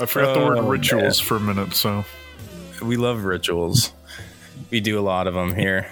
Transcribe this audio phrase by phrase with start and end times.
[0.00, 2.04] I forgot the word Oh, rituals for a minute, so
[2.82, 3.92] We love rituals.
[4.70, 5.88] We do a lot of them here.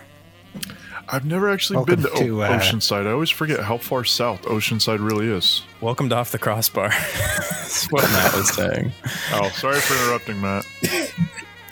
[1.08, 3.06] I've never actually Welcome been to, to, o- uh, Oceanside.
[3.06, 5.62] I always forget how far south Oceanside really is.
[5.80, 6.88] Welcome to Off the Crossbar.
[7.18, 8.92] That's what Matt was saying.
[9.32, 10.64] Oh, sorry for interrupting, Matt.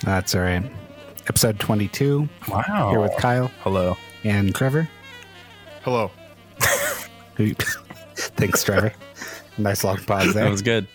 [0.03, 0.65] That's all right.
[1.27, 2.91] Episode 22 Wow.
[2.91, 3.97] here with Kyle Hello.
[4.25, 4.89] and Trevor.
[5.83, 6.11] Hello.
[8.17, 8.93] Thanks, Trevor.
[9.57, 10.45] Nice long pause there.
[10.45, 10.87] That was good.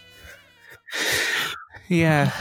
[1.89, 2.31] Yeah.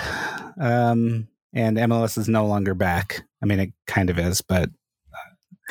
[0.61, 3.25] Um, and MLS is no longer back.
[3.43, 4.69] I mean, it kind of is, but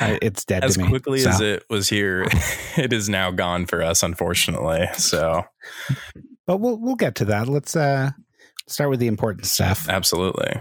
[0.00, 0.84] I, it's dead As to me.
[0.86, 1.30] As quickly so.
[1.30, 2.26] as it was here,
[2.76, 4.86] it is now gone for us, unfortunately.
[4.96, 5.44] So,
[6.46, 7.48] But we'll we'll get to that.
[7.48, 8.10] Let's uh
[8.66, 9.88] start with the important stuff.
[9.88, 10.60] absolutely.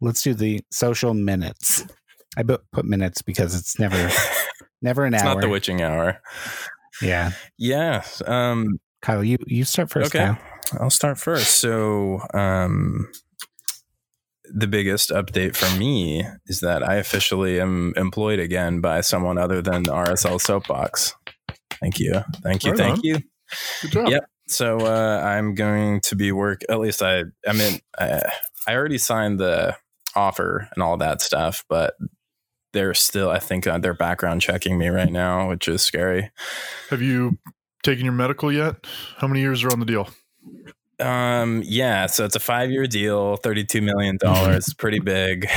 [0.00, 1.84] Let's do the social minutes.
[2.36, 4.10] I put put minutes because it's never
[4.82, 5.34] never an It's hour.
[5.34, 6.20] not the witching hour.
[7.02, 7.32] yeah.
[7.58, 8.04] Yeah.
[8.26, 10.14] Um, Kyle, you you start first.
[10.14, 10.26] okay.
[10.26, 10.38] Kyle.
[10.80, 11.60] I'll start first.
[11.60, 13.08] So, um,
[14.52, 19.62] the biggest update for me is that I officially am employed again by someone other
[19.62, 21.14] than RSL Soapbox.
[21.80, 22.22] Thank you.
[22.42, 22.70] Thank you.
[22.72, 23.00] Right thank on.
[23.02, 23.18] you.
[23.82, 24.08] Good job.
[24.10, 24.24] Yep.
[24.48, 26.60] So uh, I'm going to be work.
[26.68, 27.24] At least I.
[27.46, 28.22] I mean, I,
[28.68, 29.76] I already signed the
[30.14, 31.94] offer and all that stuff, but
[32.72, 33.30] they're still.
[33.30, 36.30] I think uh, they're background checking me right now, which is scary.
[36.90, 37.38] Have you
[37.82, 38.86] taken your medical yet?
[39.18, 40.08] How many years are on the deal?
[41.00, 41.62] Um.
[41.64, 42.06] Yeah.
[42.06, 44.74] So it's a five year deal, thirty two million dollars.
[44.78, 45.48] pretty big.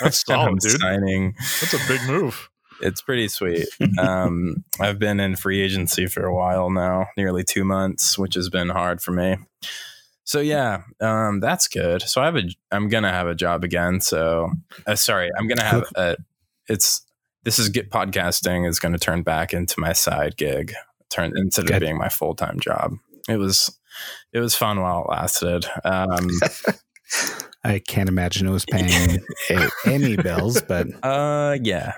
[0.00, 0.80] That's solid, dude.
[0.80, 1.34] Signing.
[1.60, 2.48] That's a big move.
[2.82, 3.68] It's pretty sweet.
[3.98, 8.48] Um, I've been in free agency for a while now, nearly two months, which has
[8.48, 9.36] been hard for me.
[10.30, 12.02] So yeah, um, that's good.
[12.02, 14.00] So I have a, I'm gonna have a job again.
[14.00, 14.48] So
[14.86, 16.16] uh, sorry, I'm gonna have a.
[16.68, 17.04] It's
[17.42, 20.72] this is get podcasting is going to turn back into my side gig,
[21.08, 22.92] turn instead of being my full time job.
[23.28, 23.76] It was,
[24.32, 25.66] it was fun while it lasted.
[25.84, 26.30] Um,
[27.64, 29.18] I can't imagine it was paying
[29.84, 31.94] any bills, but Uh, yeah,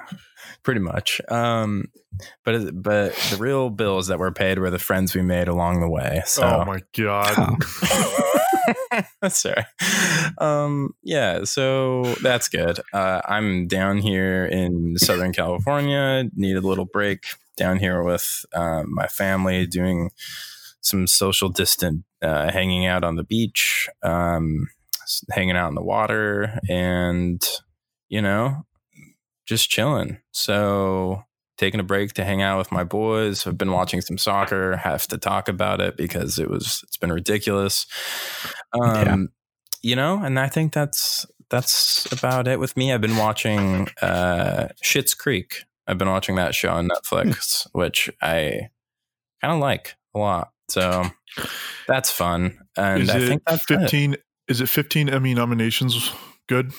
[0.63, 1.21] pretty much.
[1.29, 1.87] Um,
[2.45, 5.89] but but the real bills that were paid were the friends we made along the
[5.89, 6.23] way.
[6.27, 7.57] So Oh my god.
[7.83, 9.65] oh, that's right.
[10.39, 12.81] Um, yeah, so that's good.
[12.93, 16.25] Uh, I'm down here in Southern California.
[16.35, 17.25] Need a little break
[17.57, 20.11] down here with um, my family, doing
[20.81, 24.69] some social distant uh, hanging out on the beach, um,
[25.31, 27.43] hanging out in the water, and
[28.09, 28.65] you know,
[29.47, 30.19] just chilling.
[30.33, 31.25] So
[31.59, 33.47] taking a break to hang out with my boys.
[33.47, 34.77] I've been watching some soccer.
[34.77, 37.87] Have to talk about it because it was it's been ridiculous.
[38.73, 39.17] Um, Yeah.
[39.83, 42.93] you know, and I think that's that's about it with me.
[42.93, 45.65] I've been watching uh Schitt's Creek.
[45.87, 48.71] I've been watching that show on Netflix, which I
[49.41, 50.53] kind of like a lot.
[50.69, 51.05] So
[51.87, 52.59] that's fun.
[52.77, 54.17] And is I it think that's 15
[54.49, 56.11] is it 15 Emmy nominations
[56.49, 56.73] good?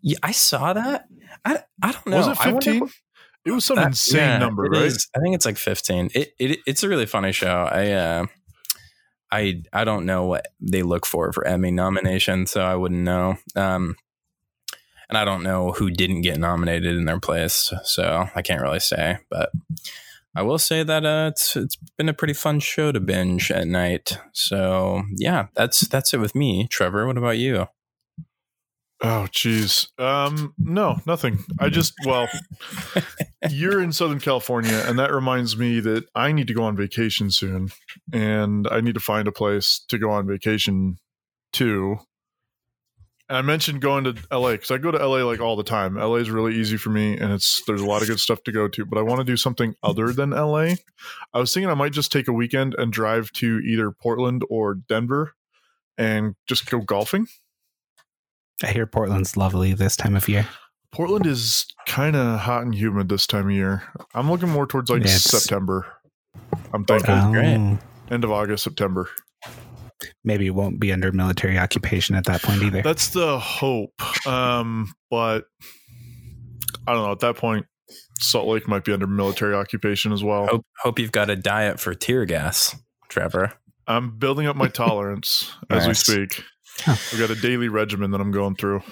[0.00, 1.06] Yeah, I saw that.
[1.44, 2.16] I, I don't know.
[2.18, 2.80] Was it 15?
[2.80, 2.90] what-
[3.44, 4.82] It was some that- insane yeah, number, right?
[4.82, 5.08] is.
[5.16, 6.10] I think it's like 15.
[6.14, 7.68] It, it it's a really funny show.
[7.70, 8.26] I uh
[9.30, 13.36] I I don't know what they look for for Emmy nomination, so I wouldn't know.
[13.56, 13.96] Um
[15.08, 18.80] and I don't know who didn't get nominated in their place, so I can't really
[18.80, 19.50] say, but
[20.34, 23.66] I will say that uh, it's it's been a pretty fun show to binge at
[23.66, 24.18] night.
[24.32, 26.66] So yeah, that's that's it with me.
[26.70, 27.66] Trevor, what about you?
[29.04, 29.88] Oh, jeez.
[29.98, 31.44] Um, no, nothing.
[31.58, 32.28] I just, well,
[33.50, 37.32] you're in Southern California, and that reminds me that I need to go on vacation
[37.32, 37.70] soon,
[38.12, 40.98] and I need to find a place to go on vacation
[41.54, 41.96] to.
[43.28, 45.96] And I mentioned going to LA because I go to LA like all the time.
[45.96, 48.52] LA is really easy for me, and it's there's a lot of good stuff to
[48.52, 48.86] go to.
[48.86, 50.74] But I want to do something other than LA.
[51.34, 54.74] I was thinking I might just take a weekend and drive to either Portland or
[54.74, 55.34] Denver,
[55.98, 57.26] and just go golfing.
[58.62, 60.46] I hear Portland's lovely this time of year.
[60.92, 63.82] Portland is kind of hot and humid this time of year.
[64.14, 65.86] I'm looking more towards like it's- September.
[66.72, 67.78] I'm thinking great.
[68.10, 69.08] end of August, September.
[70.24, 72.82] Maybe it won't be under military occupation at that point either.
[72.82, 73.92] That's the hope.
[74.26, 75.44] Um, but
[76.86, 77.12] I don't know.
[77.12, 77.66] At that point,
[78.18, 80.46] Salt Lake might be under military occupation as well.
[80.46, 82.74] Hope hope you've got a diet for tear gas,
[83.08, 83.52] Trevor.
[83.86, 86.42] I'm building up my tolerance as we speak.
[86.80, 86.92] Huh.
[87.12, 88.82] I've got a daily regimen that I'm going through.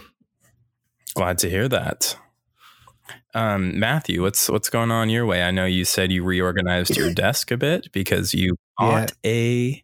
[1.14, 2.16] Glad to hear that.
[3.34, 5.42] Um, Matthew, what's what's going on your way?
[5.42, 9.82] I know you said you reorganized your desk a bit because you bought a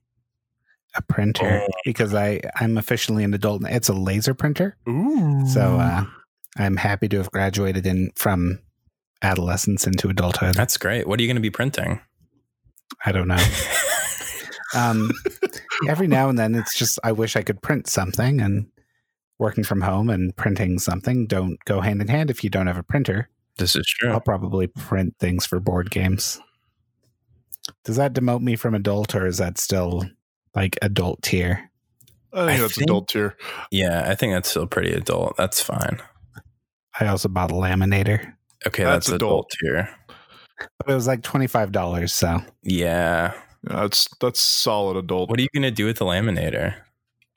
[0.97, 1.73] a printer Oh.
[1.85, 3.63] because I I'm officially an adult.
[3.67, 5.47] It's a laser printer, Ooh.
[5.47, 6.05] so uh,
[6.57, 8.61] I'm happy to have graduated in from
[9.23, 10.55] adolescence into adulthood.
[10.55, 11.07] That's great.
[11.07, 12.01] What are you going to be printing?
[13.05, 13.37] I don't know.
[14.77, 15.11] um,
[15.89, 18.67] every now and then, it's just I wish I could print something, and
[19.39, 22.79] working from home and printing something don't go hand in hand if you don't have
[22.79, 23.29] a printer.
[23.59, 24.11] This is true.
[24.13, 26.41] I'll probably print things for board games.
[27.85, 30.05] Does that demote me from adult, or is that still
[30.55, 31.71] like adult tier?
[32.33, 33.37] I think I that's think- adult tier.
[33.71, 35.37] Yeah, I think that's still pretty adult.
[35.37, 36.01] That's fine.
[37.01, 38.33] I also bought a laminator,
[38.67, 39.53] Okay, That's that's, adult.
[39.63, 39.89] adult tier.
[40.79, 42.15] but it was like twenty five dollars.
[42.15, 43.35] So Yeah.
[43.69, 45.31] Yeah, that's that's solid adult.
[45.31, 46.75] What are you going to do with the laminator?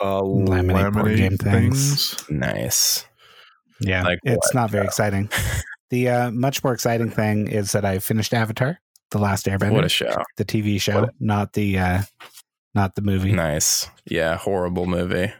[0.01, 2.15] uh, Laminate board game things.
[2.29, 3.05] Nice.
[3.81, 5.29] yeah, Like it's what, not very exciting.
[5.91, 8.79] The uh, much more exciting thing is that I finished Avatar,
[9.09, 10.23] the Last Airbender, What a show.
[10.37, 12.01] the TV show, What not the uh,
[12.75, 13.31] not the movie.
[13.31, 13.89] Nice.
[14.05, 15.33] Yeah, horrible movie.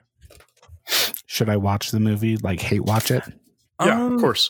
[1.28, 2.38] Should I watch the movie?
[2.38, 3.22] Like hate watch it?
[3.80, 4.50] Yeah, Um, of course.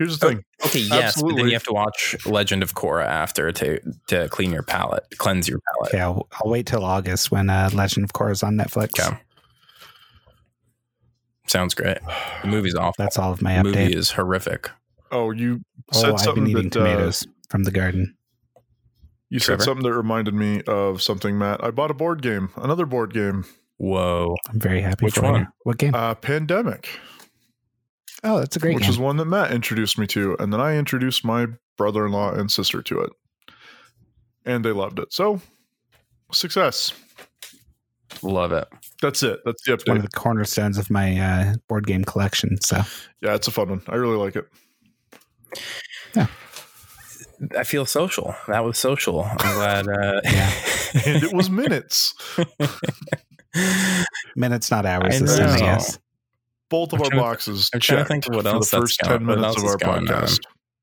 [0.00, 0.44] Here's the oh, thing.
[0.64, 4.50] Okay, yes, but then you have to watch Legend of Korra after to to clean
[4.50, 5.92] your palate, cleanse your palate.
[5.92, 8.98] Yeah, I'll, I'll wait till August when uh, Legend of Korra is on Netflix.
[8.98, 9.14] Okay.
[11.46, 11.98] Sounds great.
[12.42, 12.94] The movie's awful.
[13.04, 14.70] That's all of my the movie is horrific.
[15.12, 15.60] Oh, you
[15.92, 18.16] Oh, said I've something been eating that uh, tomatoes from the garden.
[19.28, 19.60] you Trevor?
[19.60, 21.62] said something that reminded me of something, Matt.
[21.62, 23.44] I bought a board game, another board game,
[23.78, 24.36] Whoa.
[24.48, 25.40] I'm very happy Which for one?
[25.42, 25.46] you.
[25.64, 25.94] What game?
[25.94, 26.88] uh, Pandemic,
[28.24, 28.90] oh, that's a great which game.
[28.90, 31.46] is one that Matt introduced me to, and then I introduced my
[31.76, 33.10] brother-in-law and sister to it,
[34.44, 35.12] and they loved it.
[35.12, 35.40] So,
[36.32, 36.92] success.
[38.22, 38.66] Love it.
[39.00, 39.40] That's it.
[39.44, 39.88] That's the update.
[39.88, 42.60] one of the cornerstones of my uh, board game collection.
[42.60, 42.82] So
[43.22, 43.82] Yeah, it's a fun one.
[43.88, 44.46] I really like it.
[46.14, 46.26] Yeah.
[47.56, 48.34] I feel social.
[48.48, 49.22] That was social.
[49.24, 49.88] I'm glad.
[49.88, 50.52] Uh, Yeah.
[51.06, 52.14] And it was minutes.
[54.36, 55.14] minutes, not hours.
[55.14, 55.98] I This time, I guess.
[56.70, 57.68] Both of I'm our boxes.
[57.74, 59.76] I'm trying to checked think what for else the that's first ten minutes of our
[59.76, 60.06] going on.
[60.06, 60.40] podcast.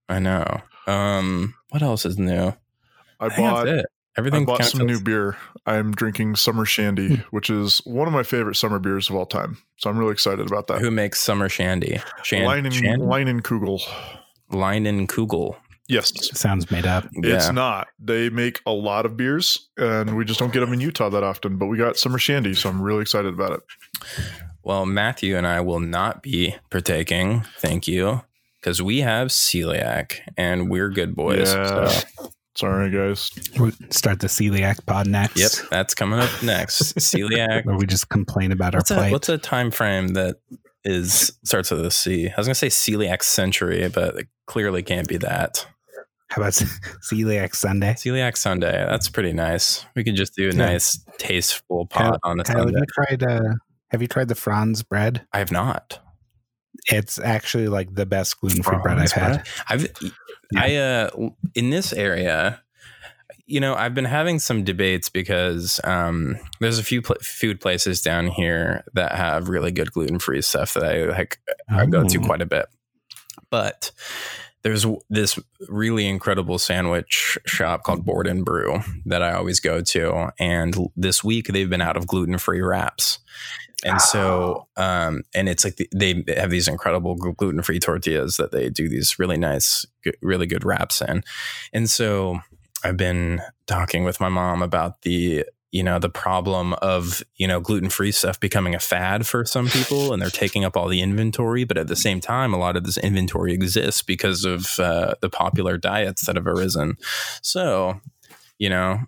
[0.09, 0.61] I know.
[0.85, 2.53] Um, what else is new?
[3.19, 3.85] I think bought it.
[3.85, 4.45] I Everything.
[4.45, 5.37] bought some new beer.
[5.65, 9.57] I'm drinking Summer Shandy, which is one of my favorite summer beers of all time.
[9.77, 10.79] So I'm really excited about that.
[10.81, 11.99] Who makes summer shandy?
[12.23, 13.05] Shan- Leinen, Shandy?
[13.05, 13.79] Leinen Kugel.
[14.51, 15.55] Leinenkugel.
[15.87, 16.11] Yes.
[16.37, 17.05] Sounds made up.
[17.13, 17.51] It's Yeah.
[17.51, 17.87] not.
[17.99, 21.23] They make a lot of beers, and we just don't get them in Utah that
[21.23, 21.57] often.
[21.57, 23.61] But we got Summer Shandy, so I'm really excited about it.
[24.63, 27.45] Well, Matthew and I will not be partaking.
[27.59, 28.21] Thank you.
[28.59, 31.53] Because we have celiac and we're good boys.
[31.53, 31.87] Yeah.
[31.87, 33.29] So, Sorry, guys.
[33.59, 35.37] We start the celiac pod next.
[35.37, 36.95] yep, that's coming up next.
[36.97, 37.65] Celiac.
[37.65, 39.11] Where we just complain about our What's a, plight.
[39.11, 40.37] what's a time frame that
[40.83, 42.27] is starts with a C?
[42.29, 45.67] I was gonna say celiac century, but it clearly can't be that.
[46.29, 46.53] How about
[47.11, 47.93] celiac Sunday?
[47.93, 48.85] Celiac Sunday.
[48.89, 49.85] That's pretty nice.
[49.95, 50.65] We could just do a Yeah.
[50.65, 53.23] nice, tasteful Kyle- pot on a Kyle, have you tried?
[53.23, 53.53] Uh,
[53.91, 55.25] have you tried the Franz bread?
[55.33, 55.99] I have not.
[56.91, 59.47] It's actually like the best gluten free bread I've Franz had.
[59.69, 59.87] I've
[60.55, 61.09] I uh
[61.55, 62.61] in this area,
[63.45, 68.01] you know, I've been having some debates because um, there's a few pl- food places
[68.01, 71.39] down here that have really good gluten free stuff that I like.
[71.69, 72.25] I go to Oh.
[72.25, 72.65] quite a bit,
[73.49, 73.91] but
[74.67, 80.33] there's this really incredible sandwich shop called Board and Brew that I always go to,
[80.39, 83.19] and this week they've been out of gluten free wraps.
[83.85, 88.51] And so, um, and it's like the, they have these incredible gluten free tortillas that
[88.51, 89.85] they do these really nice,
[90.21, 91.23] really good wraps in.
[91.71, 92.41] And so,
[92.83, 95.45] I've been talking with my mom about the,
[95.77, 99.67] you know, the problem of, you know, gluten free stuff becoming a fad for some
[99.67, 101.65] people and they're taking up all the inventory.
[101.65, 105.29] But at the same time, a lot of this inventory exists because of uh, the
[105.29, 106.97] popular diets that have arisen.
[107.43, 108.01] So,
[108.57, 109.01] you know,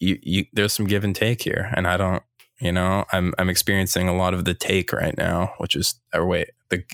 [0.00, 1.72] you, you, there's some give and take here.
[1.74, 2.22] And I don't,
[2.60, 6.26] you know, I'm I'm experiencing a lot of the take right now, which is or
[6.26, 6.84] wait, the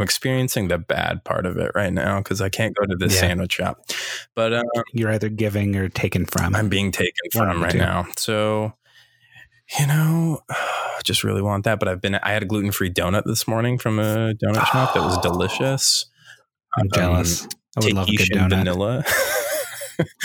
[0.00, 3.12] I'm experiencing the bad part of it right now because I can't go to this
[3.14, 3.20] Yeah.
[3.20, 3.82] sandwich shop.
[4.34, 4.62] But uh,
[4.94, 6.56] You're either giving or taken from.
[6.56, 7.78] I'm being taken from right two.
[7.78, 8.06] now.
[8.16, 8.72] So,
[9.78, 11.78] you know, I just really want that.
[11.78, 14.94] But I've been I had a gluten free donut this morning from a donut shop
[14.94, 16.06] that was delicious.
[16.78, 17.46] I'm jealous.
[17.76, 18.48] I would love a good donut.
[18.50, 19.04] vanilla.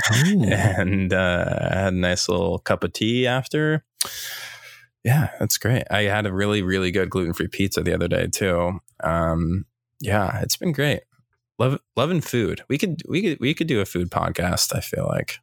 [0.10, 3.84] And uh, I had a nice little cup of tea after.
[5.06, 5.84] Yeah, that's great.
[5.92, 8.80] I had a really, really good gluten free pizza the other day too.
[9.04, 9.66] Um,
[10.02, 11.02] yeah, it's been great.
[11.60, 12.64] Love, loving food.
[12.68, 14.76] We could, we could, we could do a food podcast.
[14.76, 15.40] I feel like.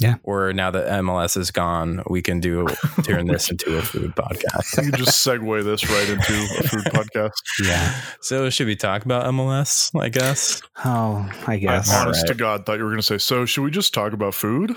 [0.00, 0.14] Yeah.
[0.22, 2.66] Or now that MLS is gone, we can do
[3.02, 4.82] turn this into a food podcast.
[4.82, 7.32] You can just segue this right into a food podcast.
[7.62, 8.00] Yeah.
[8.22, 9.90] So should we talk about MLS?
[10.00, 10.62] I guess.
[10.84, 11.92] Oh, I guess.
[11.92, 12.34] I honest All to.
[12.34, 14.76] God thought you were going to say, so should we just talk about food?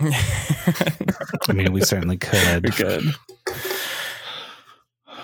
[0.00, 2.64] I mean, we certainly could.
[2.64, 3.04] we could.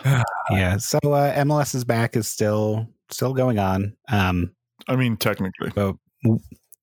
[0.51, 0.77] Yeah.
[0.77, 3.97] So uh, MLS is back is still still going on.
[4.09, 4.55] Um,
[4.87, 5.97] I mean, technically, but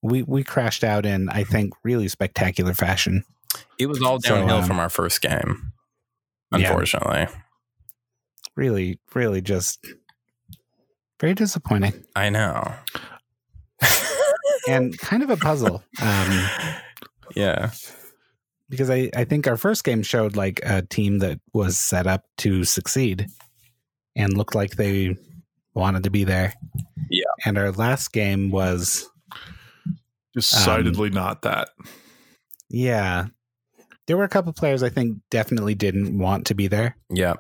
[0.02, 3.24] we we crashed out in I think really spectacular fashion.
[3.80, 5.72] It was all So, downhill um, from our first game,
[6.52, 6.68] yeah.
[6.68, 7.28] unfortunately.
[8.56, 9.80] Really, really just
[11.20, 12.74] very disappointing I know.
[14.68, 15.84] and kind of a puzzle.
[16.02, 16.50] Um,
[17.36, 17.72] yeah.
[18.74, 22.24] Because I, I think our first game showed like a team that was set up
[22.40, 23.28] to succeed
[24.16, 25.16] and looked like they
[25.76, 26.54] wanted to be there.
[27.10, 27.24] Yeah.
[27.46, 29.08] And our last game was
[30.34, 31.70] decidedly not that.
[32.70, 33.26] yeah.
[34.06, 36.98] There were a couple players I think definitely didn't want to be there.
[37.10, 37.36] Yeah.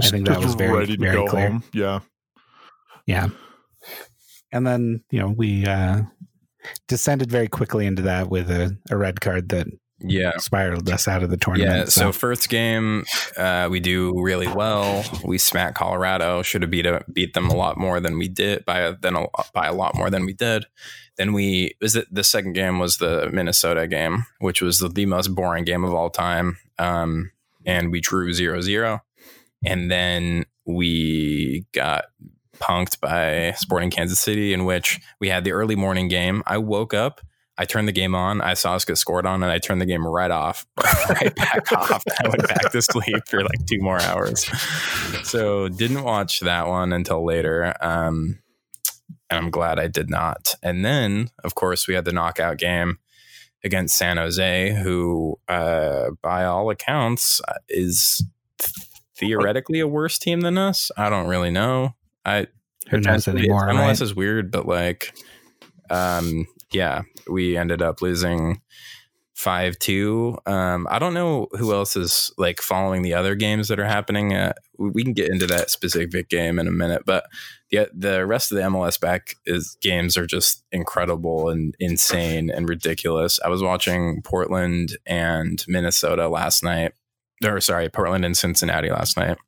[0.00, 1.50] Just, think that was very- ready to very go clear.
[1.50, 1.62] home.
[1.72, 2.00] Yeah,
[3.06, 3.28] Yeah.
[4.52, 6.02] And then, you know, we uh
[6.88, 9.68] descended very quickly into that with a, a red card that
[10.08, 10.36] Yeah.
[10.38, 11.76] spiraled us out of the tournament.
[11.76, 11.84] Yeah.
[11.86, 13.04] So first game,
[13.36, 15.04] uh, we do really well.
[15.24, 16.42] We smack Colorado.
[16.42, 19.16] Should have beat a, beat them a lot more than we did by a, than
[19.16, 20.66] a, by a lot more than we did.
[21.16, 25.06] Then we was it the second game was the Minnesota game, which was the, the
[25.06, 26.58] most boring game of all time.
[26.78, 27.32] Um,
[27.64, 29.00] and we drew 0-0.
[29.64, 32.04] and then we got
[32.58, 36.42] punked by Sporting Kansas City, in which we had the early morning game.
[36.46, 37.20] I woke up.
[37.58, 38.40] I turned the game on.
[38.40, 40.66] I saw us get scored on, and I turned the game right off,
[41.08, 42.02] right back off.
[42.22, 44.44] I went back to sleep for like two more hours.
[45.22, 47.74] So didn't watch that one until later.
[47.80, 48.40] Um,
[49.30, 50.54] and I'm glad I did not.
[50.62, 52.98] And then, of course, we had the knockout game
[53.64, 58.22] against San Jose, who, uh, by all accounts, uh, is
[59.16, 60.90] theoretically a worse team than us.
[60.96, 61.94] I don't really know.
[62.24, 62.46] I
[62.90, 63.66] Who knows anymore?
[63.68, 64.00] MLS Right?
[64.02, 65.12] is weird, but like,
[65.90, 66.46] um,
[66.76, 68.60] yeah, we ended up losing
[69.34, 70.38] five two.
[70.46, 74.34] Um, I don't know who else is like following the other games that are happening.
[74.34, 77.24] Uh, we can get into that specific game in a minute, but
[77.70, 82.68] the the rest of the MLS back is games are just incredible and insane and
[82.68, 83.40] ridiculous.
[83.44, 86.92] I was watching Portland and Minnesota last night,
[87.44, 89.38] or sorry, Portland and Cincinnati last night.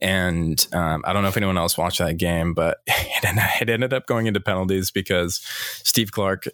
[0.00, 4.06] And um, I don't know if anyone else watched that game, but it ended, up
[4.06, 5.36] going into penalties because
[5.84, 6.46] Steve Clark,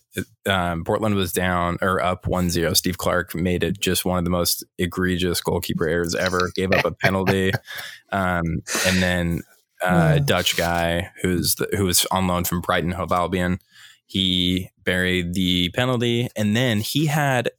[0.47, 2.75] um, Portland was down or up 1 0.
[2.75, 6.85] Steve Clark made it just one of the most egregious goalkeeper errors ever, gave up
[6.85, 7.52] a penalty.
[8.12, 9.42] Um, and then
[9.85, 10.25] uh, Oh.
[10.25, 13.61] Dutch guy who's the, who was on loan from Brighton Hove Albion,
[14.07, 16.28] he buried the penalty.
[16.35, 17.50] And then he had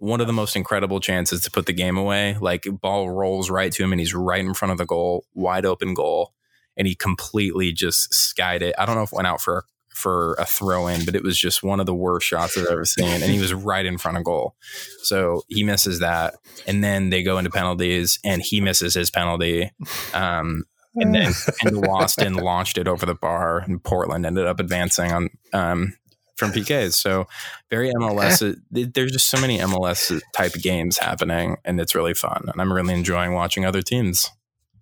[0.00, 2.36] one of the most incredible chances to put the game away.
[2.40, 5.66] Like ball rolls right to him and he's right in front of the goal, wide
[5.66, 6.32] open goal,
[6.76, 8.74] and he completely just skied it.
[8.78, 9.64] I don't know if it went out for
[9.98, 12.84] for a throw in, but it was just one of the worst shots I've ever
[12.84, 13.20] seen.
[13.20, 14.54] And he was right in front of goal.
[15.02, 16.36] So he misses that.
[16.68, 19.72] And then they go into penalties and he misses his penalty.
[20.14, 21.32] Um, and then
[21.64, 25.94] and Waston launched it over the bar and Portland ended up advancing on um,
[26.38, 26.94] from PKs.
[26.94, 27.26] So
[27.70, 28.42] very MLS.
[28.72, 32.44] it- There's just so many MLS type games happening, and it's really fun.
[32.46, 34.30] And I'm really enjoying watching other teams.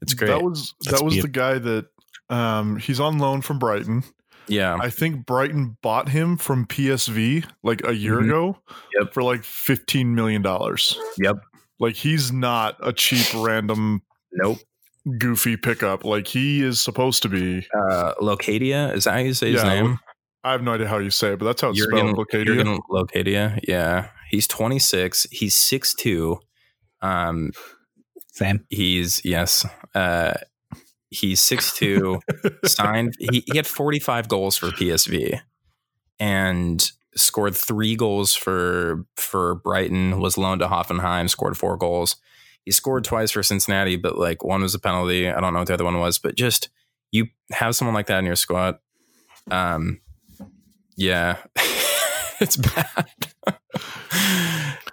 [0.02, 0.28] It's great.
[0.28, 1.86] That was That's that was beaut- the guy that
[2.28, 4.02] um he's on loan from Brighton.
[4.48, 8.25] yeah, I think Brighton bought him from PSV like a year Mhm.
[8.26, 8.58] ago
[9.00, 9.14] Yep.
[9.14, 10.96] for like 15 million dollars.
[11.18, 11.36] Yep.
[11.80, 14.58] Like he's not a cheap random nope.
[15.18, 17.66] goofy pickup like he is supposed to be.
[17.75, 19.98] Uh, Locadia is that how you say his Yeah, name?
[20.46, 22.28] I have no idea how you say it, but that's how it's Jurgen, spelled.
[22.28, 22.44] Locadia.
[22.46, 23.58] Jurgen Locadia.
[23.66, 25.26] Yeah, he's 26.
[25.32, 26.38] He's 6'2".
[27.02, 27.50] Um,
[28.28, 28.64] Same.
[28.70, 29.66] he's yes.
[29.92, 30.34] Uh,
[31.10, 32.20] he's 6'2",
[32.64, 33.14] signed.
[33.18, 35.40] He, he had 45 goals for PSV
[36.20, 42.16] and scored three goals for for Brighton, was loaned to Hoffenheim, scored four goals.
[42.64, 45.28] He scored twice for Cincinnati, but like one was a penalty.
[45.28, 46.68] I don't know what the other one was, but just
[47.10, 48.76] you have someone like that in your squad.
[49.50, 50.00] Um
[50.96, 51.36] yeah.
[52.40, 53.06] it's bad.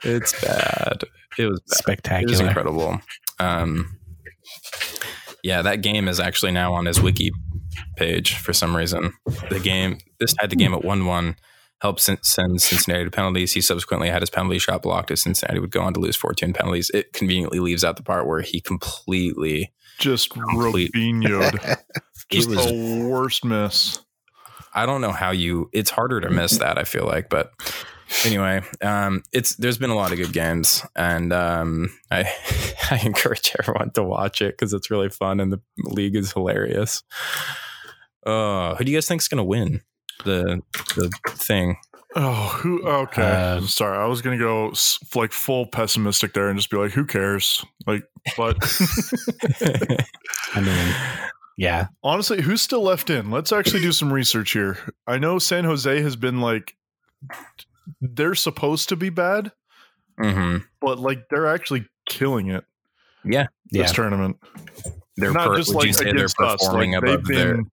[0.03, 1.03] it's bad.
[1.03, 1.03] It was bad.
[1.37, 2.47] It was Spectacular.
[2.47, 2.99] incredible.
[3.39, 3.97] Um,
[5.43, 7.31] yeah, that game is actually now on his wiki
[7.97, 9.13] page for some reason.
[9.49, 11.35] The game, this had the game at 1 1,
[11.81, 12.19] helped send
[12.61, 13.53] Cincinnati to penalties.
[13.53, 16.53] He subsequently had his penalty shot blocked as Cincinnati would go on to lose 14
[16.53, 16.89] penalties.
[16.93, 20.91] It conveniently leaves out the part where he completely, just Complete.
[20.93, 21.77] Robinho'd.
[22.29, 23.99] Just was- the worst miss.
[24.73, 27.51] I don't know how you, it's harder to miss that, I feel like, but.
[28.25, 32.19] Anyway, um, it's there's been a lot of good games, and um, I
[32.91, 37.01] I encourage everyone to watch it because it's really fun and the league is hilarious.
[38.23, 39.81] Uh, who do you guys think is going to win
[40.25, 40.61] the
[40.95, 41.77] the thing?
[42.15, 42.83] Oh, who?
[42.87, 43.97] Okay, Uh, sorry.
[43.97, 44.73] I was gonna go
[45.15, 48.03] like full pessimistic there and just be like, "Who cares?" Like,
[48.37, 48.57] but
[50.53, 50.95] I mean,
[51.57, 51.87] Yeah.
[52.03, 53.29] Honestly, who's still left in?
[53.31, 54.77] Let's actually do some research here.
[55.07, 56.75] I know San Jose has been like
[58.01, 59.51] they're supposed to be bad,
[60.17, 62.63] hmm but like they're actually killing it
[63.23, 63.93] Yeah, this Yeah.
[63.93, 64.37] tournament.
[65.17, 66.61] they're Not per- just like say they're against us.
[66.65, 67.71] performing Like, above they've their been,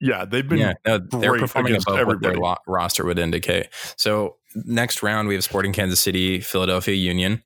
[0.00, 3.68] yeah, they've been yeah, no, they're performing above what their lo- roster would indicate.
[3.96, 7.42] So next round we have Sporting Kansas City, Philadelphia Union.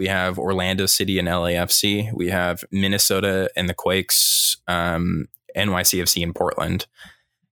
[0.00, 2.10] We have Orlando City and LAFC.
[2.14, 6.86] We have Minnesota and the Quakes, um, NYCFC in Portland.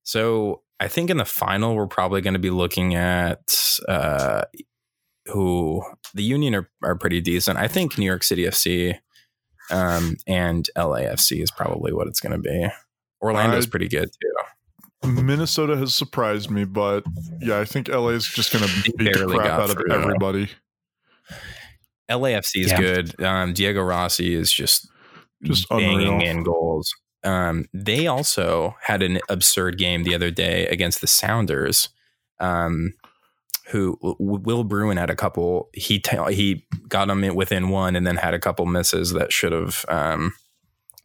[0.03, 4.45] So I think in the final we're probably going to be looking at uh,
[5.27, 5.83] who
[6.15, 7.59] the Union are, are pretty decent.
[7.59, 8.99] I think New York City FC
[9.71, 12.67] um, and LAFC is probably what it's going to be.
[13.21, 15.11] Orlando's I- pretty good too.
[15.11, 17.05] Minnesota has surprised me, but
[17.41, 20.49] yeah, I think LA is just going to beat the crap out of everybody.
[22.11, 22.81] LAFC is Yeah.
[22.81, 23.23] good.
[23.23, 24.89] Um, Diego Rossi is just
[25.43, 26.21] Just banging unreal.
[26.21, 26.93] in goals.
[27.25, 31.89] Um, they also had an absurd game the other day against the Sounders.
[32.41, 32.95] Um,
[33.71, 35.69] who Will Bruin had a couple.
[35.75, 39.85] He he got them within one, and then had a couple misses that should have
[39.89, 40.33] um,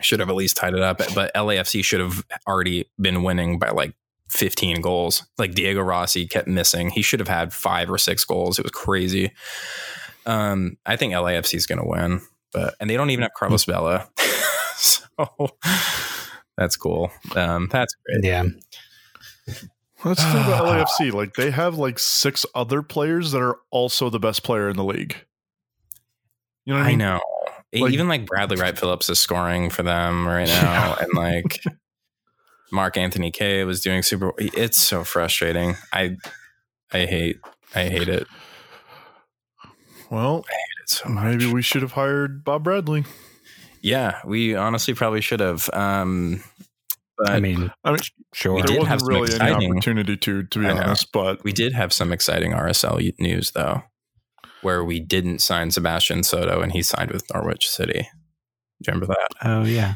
[0.02, 1.00] should have at least tied it up.
[1.14, 3.94] But LAFC should have already been winning by like
[4.30, 5.26] 15 goals.
[5.38, 6.90] Like Diego Rossi kept missing.
[6.90, 8.58] He should have had five or six goals.
[8.60, 9.34] It was crazy.
[10.26, 13.66] Um, I think LAFC is going to win, but and they don't even have Carlos
[13.66, 14.08] Vela,
[14.76, 15.04] so
[16.58, 17.12] that's cool.
[17.36, 18.24] Um, that's great.
[18.24, 18.46] Yeah.
[20.04, 20.66] That's the thing about
[21.00, 21.12] LAFC.
[21.14, 24.84] Like they have like six other players that are also the best player in the
[24.84, 25.16] league.
[26.66, 27.00] You know what I I mean?
[27.00, 27.22] know.
[27.74, 31.60] Like- even like Bradley Wright Phillips is scoring for them right now, and like
[32.72, 34.32] Mark Anthony Kaye was doing super.
[34.38, 35.76] It's so frustrating.
[35.92, 36.18] I
[36.92, 37.40] I hate
[37.74, 38.28] I hate it.
[40.14, 40.46] Well,
[40.84, 41.24] It's so much.
[41.24, 43.04] maybe we should have hired Bob Bradley.
[43.82, 45.70] Yeah, we honestly probably should have.
[45.74, 46.44] Um,
[47.18, 48.00] but I mean, I mean,
[48.34, 48.54] sure.
[48.54, 50.82] We there did wasn't have some really any opportunity to, to be I know.
[50.84, 51.12] honest.
[51.12, 53.82] But we did have some exciting RSL news though,
[54.62, 58.08] where we didn't sign Sebastian Soto and he signed with Norwich City.
[58.84, 59.30] Do you remember that?
[59.48, 59.96] Oh, yeah.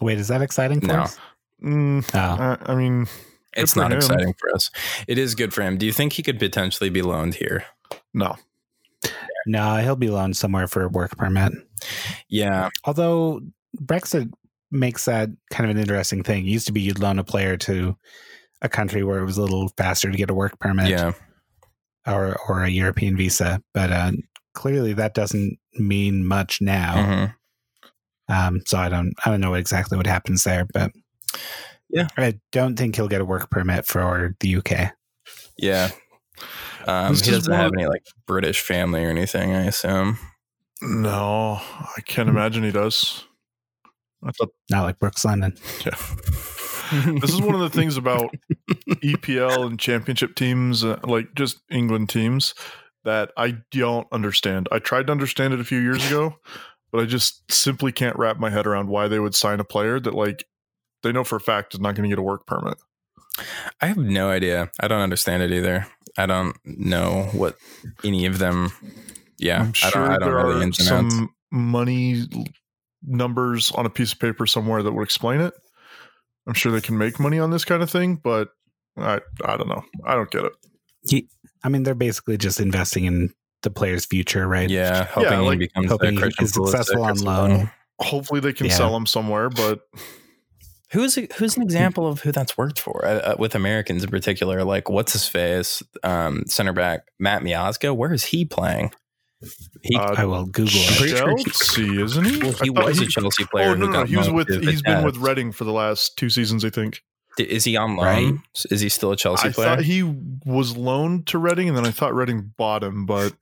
[0.00, 0.94] Wait, is that exciting for No.
[1.02, 1.18] us?
[1.62, 2.18] mm, Oh,
[2.64, 3.06] I, I mean,
[3.56, 3.98] It's not him.
[3.98, 4.70] exciting for us.
[5.08, 5.76] It is good for him.
[5.76, 7.64] Do you think he could potentially be loaned here?
[8.14, 8.36] no.
[9.46, 11.52] No, he'll be loaned somewhere for a work permit.
[12.28, 13.40] Yeah, Although
[13.80, 14.30] Brexit
[14.70, 16.44] makes that kind of an interesting thing.
[16.46, 17.96] It used to be you'd loan a player to
[18.60, 21.12] a country where it was a little faster to get a work permit yeah.
[22.06, 24.12] or or a European visa, but uh,
[24.54, 26.96] clearly that doesn't mean much now.
[26.96, 27.34] Mhm.
[28.30, 30.92] Um, so I don't I don't know exactly what happens there, but
[31.88, 32.08] Yeah.
[32.16, 34.92] I don't think he'll get a work permit for the UK.
[35.56, 35.90] Yeah.
[36.88, 40.18] Um, he doesn't one- have any like British family or anything, I assume.
[40.80, 41.60] No,
[41.96, 43.24] I can't imagine he does.
[44.24, 45.56] I thought Not like Brooks Lennon.
[45.84, 48.34] this is one of the things about
[48.88, 52.54] EPL and championship teams, uh, like just England teams,
[53.04, 54.68] that I don't understand.
[54.72, 56.36] I tried to understand it a few years ago,
[56.90, 60.00] but I just simply can't wrap my head around why they would sign a player
[60.00, 60.44] that, like,
[61.02, 62.78] they know for a fact is not going to get a work permit.
[63.80, 64.70] I have no idea.
[64.80, 65.86] I don't understand it either.
[66.16, 67.56] I don't know what
[68.04, 68.70] any of them.
[69.38, 70.10] Yeah, I'm I sure don't.
[70.10, 71.14] I don't there know the are ins and outs.
[71.14, 72.24] some money
[73.02, 75.54] numbers on a piece of paper somewhere that would explain it.
[76.46, 78.48] I'm sure they can make money on this kind of thing, but
[78.96, 79.84] I I don't know.
[80.04, 81.24] I don't get it.
[81.64, 84.68] I mean, they're basically just investing in the player's future, right?
[84.68, 87.70] Yeah, hoping like, he becomes hoping a he is successful on loan.
[88.00, 88.74] Hopefully they can Yeah.
[88.74, 89.80] sell them somewhere, but
[90.92, 94.10] Who's a, who's an example of who that's worked for uh, uh, with Americans in
[94.10, 94.64] particular?
[94.64, 95.82] Like, what's his face?
[96.02, 97.94] Um, center back Matt Miazga.
[97.94, 98.92] Where is he playing?
[99.82, 100.96] He, uh, I will Google it.
[100.98, 102.38] pretty sure he- Chelsea, isn't he?
[102.38, 103.68] well, he I thought was a Chelsea player.
[103.70, 104.48] Oh no, no, no, he was with.
[104.48, 105.28] He's been with Vitesse.
[105.28, 107.02] Reading for the last two seasons, I think.
[107.38, 108.06] Is he on loan?
[108.06, 108.34] Right.
[108.70, 109.68] Is he still a Chelsea I player?
[109.68, 113.32] thought he was loaned to Reading, and then I thought Reading bought him, but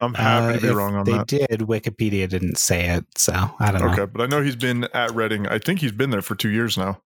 [0.00, 1.28] I'm happy Uh, to be if wrong on they that.
[1.28, 1.60] They did.
[1.60, 3.92] Wikipedia didn't say it, so I don't know.
[3.92, 5.46] Okay, but I know he's been at Reading.
[5.46, 7.00] I think he's been there for two years now.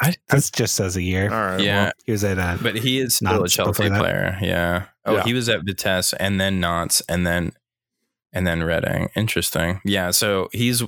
[0.00, 1.32] I, this just says a year.
[1.32, 1.60] All right.
[1.60, 4.36] yeah, He was at uh, but he is still a Chelsea player.
[4.42, 4.86] Yeah.
[5.06, 5.24] Oh, Yeah.
[5.24, 7.52] he was at Vitesse and then Nantes and then
[8.32, 9.08] and then Reading.
[9.16, 9.80] Interesting.
[9.84, 10.10] Yeah.
[10.10, 10.82] So he's.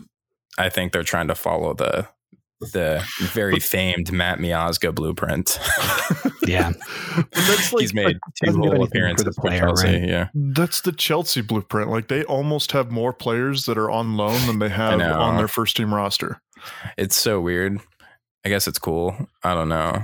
[0.59, 2.09] I think they're trying to follow the
[2.61, 5.59] the very famed Matt Miazga blueprint.
[6.47, 6.73] yeah.
[7.17, 9.87] But that's like he's made two whole appearances for the for Chelsea.
[9.87, 10.09] right?
[10.09, 10.29] Yeah.
[10.35, 11.91] that's the Chelsea blueprint.
[11.91, 15.49] Like they almost have more players that are on loan than they have on their
[15.49, 16.41] first team roster.
[16.97, 17.81] It's so weird.
[18.45, 19.17] I guess it's cool.
[19.43, 20.03] I don't know.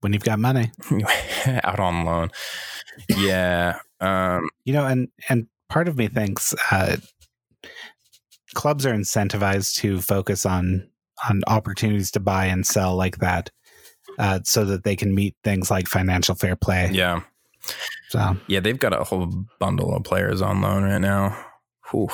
[0.00, 0.70] When you've got money,
[1.46, 2.30] Out on loan.
[3.08, 3.78] Yeah.
[4.00, 6.96] Um, you know, and and part of me thinks uh,
[8.54, 10.88] clubs are incentivized to focus on
[11.28, 13.50] on opportunities to buy and sell like that,
[14.18, 16.90] uh, so that they can meet things like financial fair play.
[16.92, 17.20] Yeah.
[18.10, 21.36] So Yeah, they've got a whole bundle of players on loan right now.
[21.90, 22.08] Whew.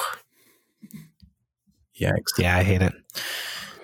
[2.01, 2.39] Yikes.
[2.39, 2.93] yeah, I hate it.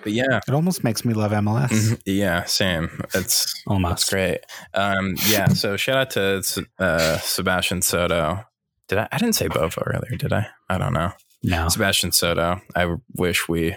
[0.02, 0.40] But yeah.
[0.46, 1.68] It almost makes me love MLS.
[1.70, 3.02] mhm, Yeah, same.
[3.12, 4.08] It's Almost.
[4.10, 4.38] great.
[4.72, 5.48] Um, yeah.
[5.48, 8.44] So shout out to uh, Sebastian Soto.
[8.88, 9.08] Did I?
[9.10, 10.46] I didn't say Bofo earlier, did I?
[10.70, 11.12] I don't know.
[11.42, 11.68] No.
[11.68, 12.60] Sebastian Soto.
[12.76, 13.76] I wish we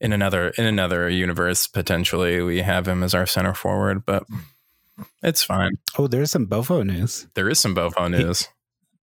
[0.00, 4.24] in another in another universe potentially we have him as our center forward, but
[5.22, 5.72] it's fine.
[5.98, 7.26] Oh, there's some Bofo news.
[7.34, 8.48] There is some Bofo news.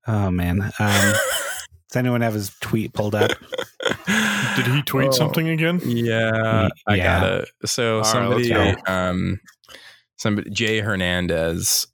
[0.06, 0.60] Oh man.
[0.62, 3.30] Um, does anyone have his tweet pulled up?
[4.56, 5.12] Did he tweet Oh.
[5.12, 5.80] something again?
[5.84, 7.20] Yeah, I Yeah.
[7.20, 7.48] got it.
[7.66, 9.40] So right, somebody, let's um,
[10.16, 11.86] somebody, Jay Hernandez,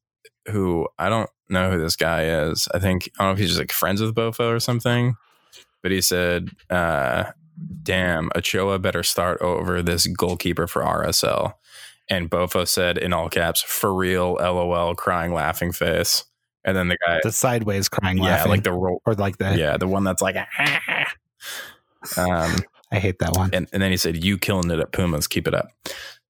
[0.49, 2.69] who I don't know who this guy is.
[2.75, 5.17] I think I don't know if he's just like friends with Bofo or something.
[5.83, 7.25] But he said, uh,
[7.83, 11.55] "Damn, Ochoa better start over this goalkeeper for RSL."
[12.11, 16.25] And Bofo said in all caps, "For real, LOL, crying, laughing face."
[16.65, 19.57] And then the guy, The sideways crying, yeah, laughing, like the ro- or like the.
[19.57, 20.37] yeah, the one that's like,
[22.17, 22.57] um,
[22.93, 23.51] I hate that one.
[23.53, 25.69] and, and then he said, "You killing it at Pumas, keep it up."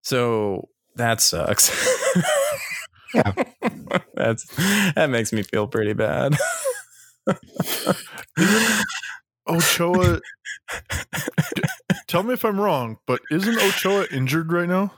[0.02, 1.70] So that sucks.
[3.14, 3.32] Yeah.
[4.14, 4.44] that's
[4.94, 6.36] that makes me feel pretty bad.
[9.48, 10.20] Ochoa.
[11.54, 11.62] D-
[12.06, 14.92] tell me if I'm wrong, but isn't Ochoa injured right now?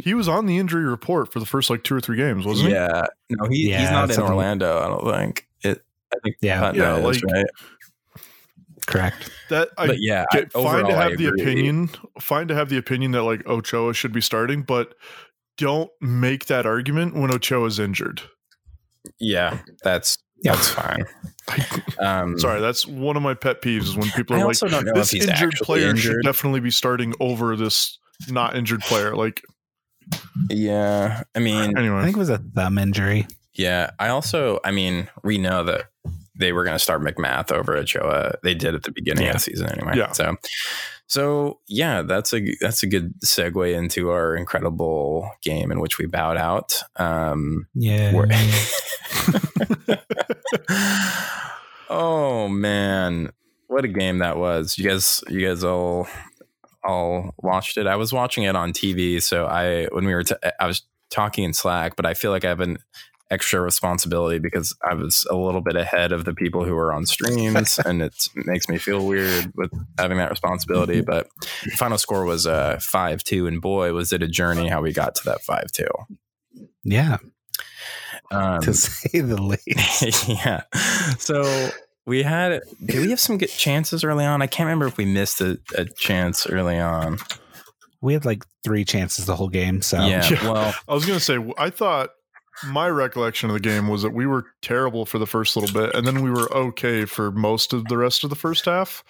[0.00, 2.68] He was on the injury report for the first like two or three games, wasn't
[2.68, 2.74] he?
[2.74, 4.78] yeah, no, he, he's not in something- Orlando.
[4.78, 5.84] I don't think it.
[6.14, 6.62] I think Yeah.
[6.72, 7.46] Putna Yeah, is, like- right.
[8.86, 9.30] Correct.
[9.50, 11.90] That I but yeah, get I, fine to have the opinion.
[12.20, 14.94] Fine to have the opinion that like Ochoa should be starting, but
[15.56, 18.22] don't make that argument when Ochoa is injured.
[19.18, 20.52] Yeah, that's Yeah.
[20.54, 21.04] that's fine.
[22.00, 24.66] Um, Sorry, that's one of my pet peeves is when people I are like, also
[24.68, 28.56] don't know "This if he's injured actually player should definitely be starting over this not
[28.56, 29.42] injured player." Like,
[30.50, 33.28] Yeah, I mean, I think it was a thumb injury.
[33.54, 35.84] Yeah, I also, I mean, we know that
[36.38, 38.34] they were going to start MacMath over Ochoa.
[38.42, 39.30] They did at the beginning Yeah.
[39.30, 39.92] of the season anyway.
[39.96, 40.10] Yeah.
[40.12, 40.36] So,
[41.06, 46.06] so yeah, that's a that's a good segue into our incredible game in which we
[46.06, 46.82] bowed out.
[46.96, 48.10] Um, Yeah.
[51.90, 53.30] oh man,
[53.68, 54.78] what a game that was!
[54.78, 56.08] You guys, you guys all
[56.84, 57.86] all watched it.
[57.86, 61.44] I was watching it on TV, so I when we were t- I was talking
[61.44, 62.78] in Slack, but I feel like I have an
[63.30, 67.06] extra responsibility because I was a little bit ahead of the people who were on
[67.06, 71.00] streams, and it makes me feel weird with having that responsibility.
[71.00, 71.28] But
[71.64, 74.92] the final score was uh, five two, and boy, was it a journey how we
[74.92, 75.88] got to that five two.
[76.84, 77.18] yeah.
[78.32, 80.28] Um, To say the least.
[80.28, 80.62] yeah.
[81.18, 81.70] So
[82.06, 84.42] we had, did we have some good chances early on?
[84.42, 87.18] I can't remember if we missed a, a chance early on.
[88.02, 89.80] We had like three chances the whole game.
[89.82, 90.28] So yeah.
[90.30, 90.42] Yeah.
[90.52, 92.10] Well, I was gonna say, I thought
[92.68, 95.94] my recollection of the game was that we were terrible for the first little bit,
[95.94, 99.04] and then we were okay for most of the rest of the first half,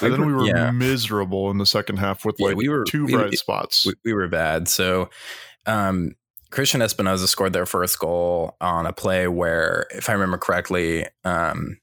[0.00, 0.70] and then we were Yeah.
[0.70, 3.84] miserable in the second half with Yeah, like we were- two we- bright spots.
[3.86, 4.68] we, we were bad.
[4.68, 5.10] So,
[5.66, 6.14] um,
[6.52, 11.78] Cristian Espinoza scored their first goal on a play where, if I remember correctly, um,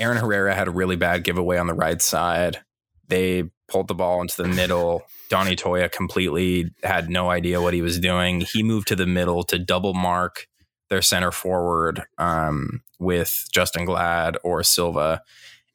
[0.00, 2.60] Aaron Herrera had a really bad giveaway on the right side.
[3.08, 5.02] They pulled the ball into the middle.
[5.28, 8.40] Donny Toia completely had no idea what he was doing.
[8.40, 10.46] He moved to the middle to double mark
[10.88, 15.22] their center forward um, with Justen Glad or Silva.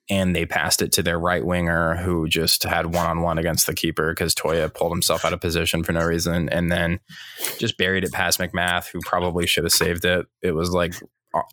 [0.09, 3.67] And they passed it to their right winger, who just had one on one against
[3.67, 6.99] the keeper because Toia pulled himself out of position for no reason, and then
[7.59, 10.25] just buried it past MacMath, who probably should have saved it.
[10.41, 10.95] It was like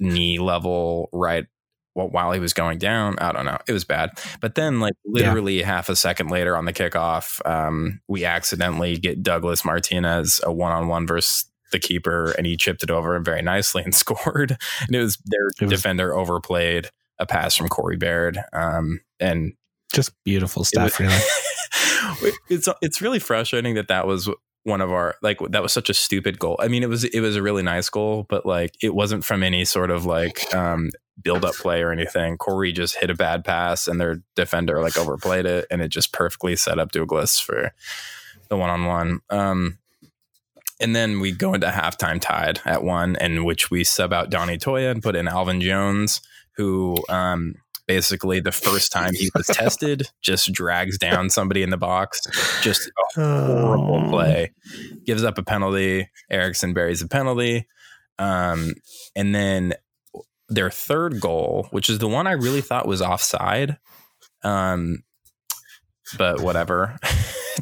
[0.00, 1.44] knee level right
[1.92, 3.18] while he was going down.
[3.18, 3.58] I don't know.
[3.68, 4.10] It was bad.
[4.40, 9.22] But then, like literally half a second later on the kickoff, um, we accidentally get
[9.22, 13.42] Douglas Martinez a one on one versus the keeper, and he chipped it over very
[13.42, 14.56] nicely and scored.
[14.86, 18.38] And it was their It was- defender overplayed a pass from Corey Baird.
[18.52, 19.54] Um, and
[19.92, 22.32] just beautiful stuff, it really.
[22.48, 24.28] it's it's really frustrating that that was
[24.64, 26.56] one of our like that was such a stupid goal.
[26.58, 29.42] I mean, it was it was a really nice goal, but like it wasn't from
[29.42, 30.90] any sort of like um,
[31.22, 32.36] build up play or anything.
[32.36, 36.12] Corey just hit a bad pass, and their defender like overplayed it, and it just
[36.12, 37.72] perfectly set up Douglas for
[38.48, 39.20] the one on one.
[40.78, 44.58] And then we go into halftime tied at one, in which we sub out Donny
[44.58, 46.20] Toia and put in Alvin Jones,
[46.56, 47.54] who um,
[47.86, 52.20] basically the first time he was tested just drags down somebody in the box.
[52.62, 54.10] Just a horrible Oh.
[54.10, 54.52] play.
[55.04, 56.08] Gives up a penalty.
[56.30, 57.66] Eriksson buries a penalty.
[58.18, 58.74] Um,
[59.14, 59.74] and then
[60.48, 63.78] their third goal, which is the one I really thought was offside.
[64.42, 65.02] Um,
[66.18, 66.98] but whatever.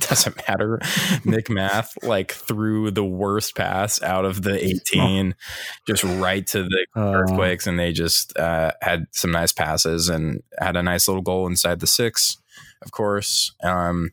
[0.08, 0.78] doesn't matter.
[1.24, 4.62] MacMath like threw the worst pass out of the
[4.92, 5.34] 18
[5.86, 7.12] just right to the Oh.
[7.14, 11.46] earthquakes and they just uh, had some nice passes and had a nice little goal
[11.46, 12.36] inside the six
[12.82, 14.10] of course um,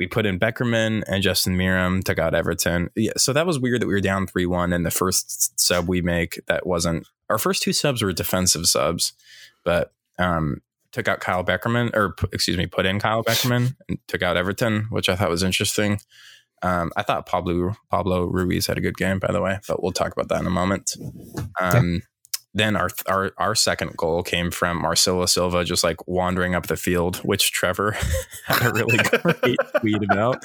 [0.00, 3.80] we put in Beckerman and Justin Miram took out Everton yeah so that was weird
[3.82, 7.62] that we were down 3-1 and the first sub we make that wasn't our first
[7.62, 9.12] two subs were defensive subs
[9.64, 10.60] but um,
[10.98, 14.86] took out Kyle Beckerman or excuse me put in Kyle Beckerman and took out Everton
[14.90, 15.98] which I thought was interesting
[16.62, 19.92] um, I thought Pablo Pablo Ruiz had a good game, by the way, but we'll
[19.92, 20.96] talk about that in a moment.
[21.60, 22.02] Um,
[22.54, 26.76] Then our our our second goal came from Marcelo Silva, just like wandering up the
[26.76, 27.92] field, which Trevor
[28.46, 30.42] had a really great tweet about.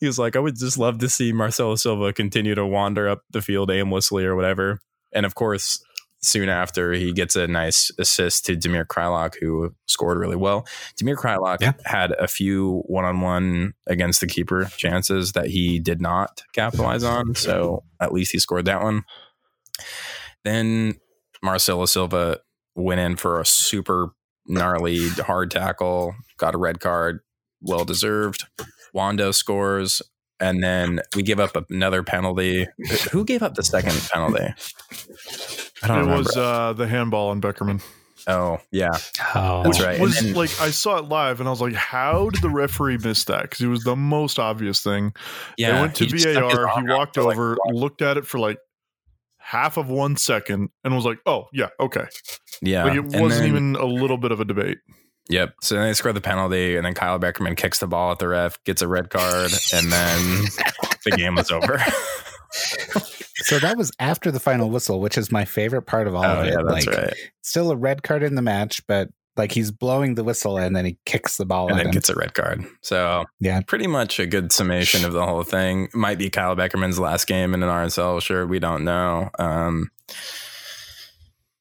[0.00, 3.22] He was like, "I would just love to see Marcelo Silva continue to wander up
[3.30, 4.80] the field aimlessly or whatever."
[5.12, 5.78] And of course,
[6.26, 10.66] soon after, he gets a nice assist to Damir Kreilach, who scored really well.
[11.00, 11.72] Damir Kreilach Yeah.
[11.84, 17.34] had a few one-on-one against the keeper chances that he did not capitalize on.
[17.34, 19.04] So at least he scored that one.
[20.44, 20.94] Then
[21.42, 22.40] Marcelo Silva
[22.74, 24.10] went in for a super
[24.46, 27.20] gnarly hard tackle, got a red card,
[27.60, 28.44] well deserved.
[28.94, 30.00] Wondo scores,
[30.40, 32.66] and then we give up another penalty.
[33.12, 34.54] Who gave up the second penalty?
[35.82, 36.18] I don't It remember.
[36.22, 37.82] was uh, the handball on Beckerman.
[38.28, 38.96] oh, yeah.
[39.34, 39.94] Oh, That's Which right.
[39.94, 42.50] And was then- like I saw it live and I was like, how did the
[42.50, 43.42] referee miss that?
[43.42, 45.12] Because it was the most obvious thing.
[45.58, 45.74] Yeah.
[45.74, 46.80] they went to he just stuck his VAR.
[46.80, 48.58] He walked for, like, over, looked at it for like
[49.38, 52.06] half of one second, and was like, "Oh yeah, okay."
[52.62, 52.82] Yeah.
[52.84, 54.78] Like it And wasn't then- even a little bit of a debate.
[55.28, 55.54] Yep.
[55.62, 58.26] So then they score the penalty, and then Kyle Beckerman kicks the ball at the
[58.28, 60.18] ref, gets a red card, and then
[61.04, 61.80] the game was over.
[63.46, 66.40] so that was after the final whistle, which is my favorite part of all oh
[66.40, 66.50] of it.
[66.50, 67.14] yeah, that's like, right.
[67.42, 70.84] Still a red card in the match, but like he's blowing the whistle and then
[70.86, 71.92] he kicks the ball And then him.
[71.92, 72.64] gets a red card.
[72.80, 73.60] So Yeah.
[73.66, 75.88] pretty much a good summation of the whole thing.
[75.92, 78.48] Might be Kyle Beckerman's last game in an RSL shirt.
[78.48, 79.28] We don't know.
[79.38, 79.90] Um,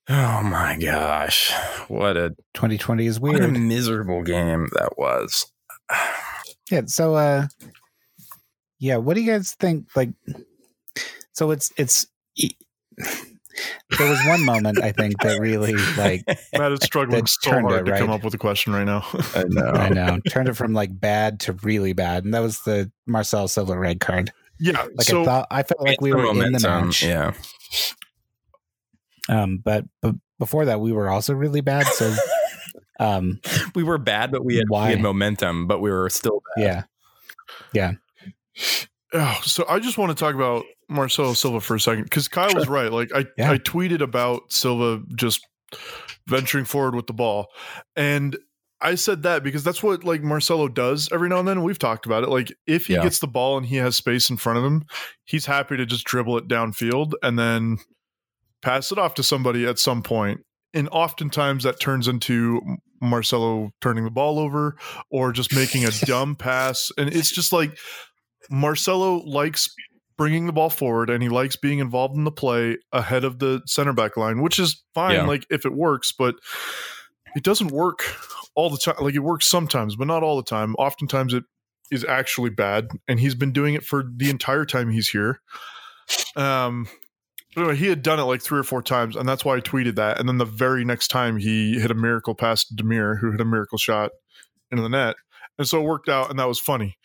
[0.10, 1.52] oh my gosh,
[1.90, 5.46] what a 2020 is what a miserable game that was.
[6.72, 6.82] Yeah.
[6.88, 7.46] So, uh,
[8.80, 8.98] yeah.
[8.98, 9.86] What do you guys think?
[9.96, 10.10] Like,
[11.36, 12.08] so it's it's.
[13.98, 16.24] There was one moment I think that really like
[16.58, 19.06] Matt is struggling so hard it, to come up with a question right now.
[19.36, 19.68] I know.
[19.68, 23.48] I know turned it from like bad to really bad, and that was the Marcel
[23.48, 24.34] Silva red card.
[24.60, 24.86] yeah.
[24.96, 27.04] Like so I thought, I felt like we The were in the momentum, match.
[27.04, 27.32] Yeah.
[29.30, 31.86] Um, but but before that, we were also really bad.
[31.88, 32.14] So,
[33.00, 33.40] um,
[33.74, 36.86] We were bad, but we had, we had momentum, but we were still bad.
[37.74, 37.92] yeah,
[39.14, 42.54] Oh, so I just want to talk about Marcelo Silva for a second because Kyle
[42.54, 42.92] was right.
[42.92, 43.52] Like I, Yeah.
[43.52, 45.46] I tweeted about Silva just
[46.28, 47.48] venturing forward with the ball,
[47.96, 48.38] and
[48.82, 51.64] I said that because that's what like Marcelo does every now and then.
[51.64, 52.30] We've talked about it.
[52.30, 53.04] Like if he Yeah.
[53.04, 54.86] gets the ball and he has space in front of him,
[55.24, 57.78] he's happy to just dribble it downfield and then
[58.62, 60.42] pass it off to somebody at some point.
[60.74, 62.60] And oftentimes that turns into
[63.02, 64.76] Marcelo turning the ball over
[65.10, 66.92] or just making a dumb pass.
[66.98, 67.78] And it's just like
[68.50, 69.70] Marcelo likes
[70.18, 73.62] bringing the ball forward and he likes being involved in the play ahead of the
[73.66, 75.26] center back line, which is fine, Yeah.
[75.26, 76.36] like if it works, but
[77.36, 78.04] it doesn't work
[78.56, 78.96] all the time.
[79.02, 80.74] Like it works sometimes, but not all the time.
[80.76, 81.44] Oftentimes it
[81.92, 85.42] is actually bad, and he's been doing it for the entire time he's here.
[86.36, 86.88] Um,
[87.54, 89.60] but anyway, he had done it like three or four times, and that's why I
[89.62, 90.20] tweeted that.
[90.20, 93.40] And then the very next time, he hit a miracle pass to Damir, who hit
[93.42, 94.12] a miracle shot
[94.72, 95.16] into the net,
[95.58, 96.98] and so it worked out, and that was funny.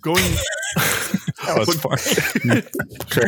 [0.00, 0.22] Going,
[1.46, 1.98] That was but-
[3.10, 3.22] true.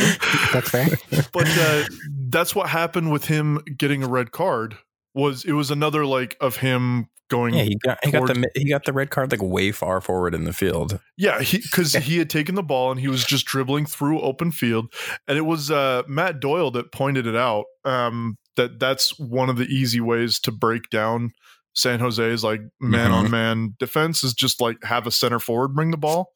[0.52, 0.88] That's fair.
[1.32, 1.84] but uh,
[2.28, 4.76] that's what happened with him getting a red card.
[5.14, 8.68] Was it was another like of him going Yeah, he got he got the he
[8.68, 11.00] got the red card like way far forward in the field.
[11.16, 14.92] Yeah, because he, had taken the ball and he was just dribbling through open field,
[15.26, 17.64] and it was uh, Matt Doyle that pointed it out.
[17.84, 21.32] Um, that that's one of the easy ways to break down
[21.74, 25.90] San Jose's like man on man defense is just like have a center forward bring
[25.90, 26.32] the ball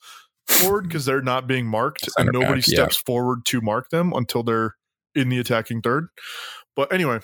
[0.50, 2.74] forward because they're not being marked and nobody back, yeah.
[2.76, 4.74] steps forward to mark them until they're
[5.14, 6.08] in the attacking third.
[6.76, 7.20] But anyway,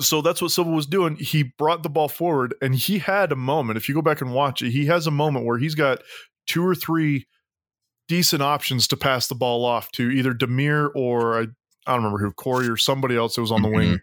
[0.00, 1.16] so that's what Silva was doing.
[1.16, 3.76] He brought the ball forward and he had a moment.
[3.76, 6.00] If you go back and watch it, he has a moment where he's got
[6.46, 7.26] two or three
[8.08, 11.42] decent options to pass the ball off to either Damir or I,
[11.86, 14.00] I don't remember who, Corey or somebody else that was on the wing.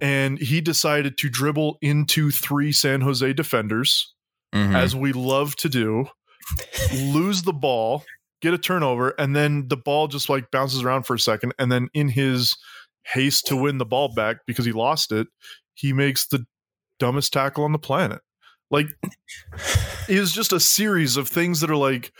[0.00, 4.14] And he decided to dribble into three San Jose defenders,
[4.54, 4.74] Mhm.
[4.74, 6.08] as we love to do,
[6.94, 8.04] lose the ball,
[8.40, 11.54] get a turnover, and then the ball just like bounces around for a second.
[11.58, 12.56] And then in his
[13.04, 15.28] haste to win the ball back because he lost it,
[15.74, 16.44] he makes the
[16.98, 18.20] dumbest tackle on the planet.
[18.70, 18.86] Like
[20.08, 22.12] it is just a series of things that are like,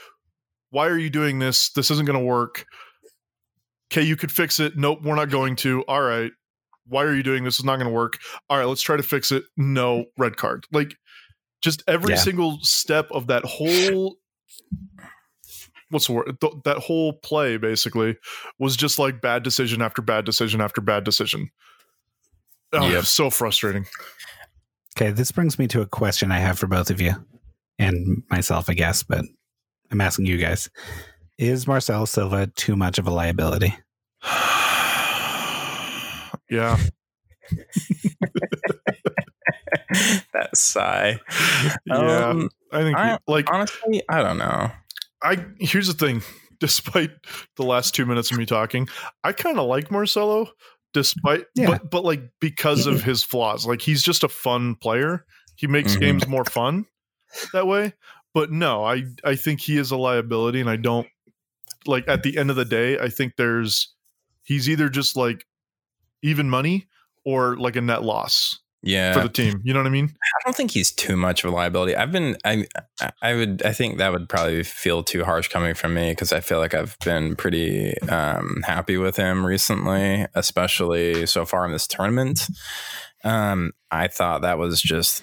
[0.70, 1.70] why are you doing this?
[1.70, 2.64] This isn't going to work.
[3.92, 4.76] Okay, you could fix it.
[4.76, 5.82] Nope, we're not going to.
[5.82, 6.30] All right.
[6.86, 7.56] Why are you doing this?
[7.56, 8.18] It's not going to work.
[8.48, 9.44] All right, let's try to fix it.
[9.56, 10.66] No, red card.
[10.72, 10.96] Like
[11.62, 12.20] just every Yeah.
[12.20, 14.16] single step of that whole
[15.90, 16.38] what's the word?
[16.40, 18.16] Th- that whole play basically
[18.58, 21.50] was just like bad decision after bad decision after bad decision.
[22.72, 23.04] Oh, Yep.
[23.04, 23.86] so frustrating.
[24.96, 27.14] Okay, this brings me to a question I have for both of you
[27.78, 29.24] and myself, I guess, but
[29.90, 30.68] I'm asking you guys.
[31.38, 33.74] Is Marcelo Silva too much of a liability?
[36.50, 36.76] yeah.
[40.32, 41.18] that sigh.
[41.86, 41.96] Yeah.
[42.28, 44.70] Um, I think I- like honestly, I don't know.
[45.22, 46.22] I here's the thing.
[46.60, 47.10] Despite
[47.56, 48.88] the last two minutes of me talking,
[49.22, 50.50] I kind of like Marcelo.
[50.92, 51.66] Despite, Yeah.
[51.68, 55.24] but but like because of his flaws, like he's just a fun player.
[55.54, 56.00] He makes Mhm.
[56.00, 56.86] games more fun
[57.52, 57.92] that way.
[58.34, 61.06] But no, I I think he is a liability, and I don't
[61.86, 62.08] like.
[62.08, 63.94] At the end of the day, I think there's
[64.42, 65.46] he's either just like
[66.22, 66.88] even money
[67.24, 69.60] or like a net loss Yeah, for the team.
[69.64, 70.06] You know what I mean?
[70.06, 71.96] I don't think he's too much of a liability.
[71.96, 72.66] I've been, I,
[73.20, 76.40] I would, I think that would probably feel too harsh coming from me because I
[76.40, 81.88] feel like I've been pretty um, happy with him recently, especially so far in this
[81.88, 82.46] tournament.
[83.24, 85.22] Um, I thought that was just.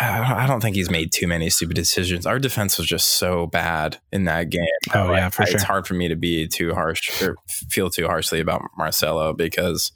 [0.00, 2.24] I don't think he's made too many stupid decisions.
[2.24, 4.62] Our defense was just so bad in that game.
[4.94, 5.54] Oh, yeah, for I- sure.
[5.54, 9.90] It's hard for me to be too harsh or feel too harshly about Marcelo because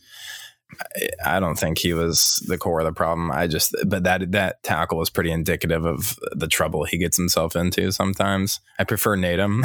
[1.24, 3.30] I- don't think he was the core of the problem.
[3.30, 7.54] I just, but that that tackle was pretty indicative of the trouble he gets himself
[7.56, 7.90] into.
[7.92, 9.62] Sometimes I prefer Nedum,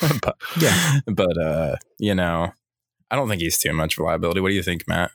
[0.22, 1.00] but Yeah.
[1.06, 2.52] but uh, you know,
[3.10, 4.40] I don't think he's too much of a liability.
[4.40, 5.10] What do you think, Matt?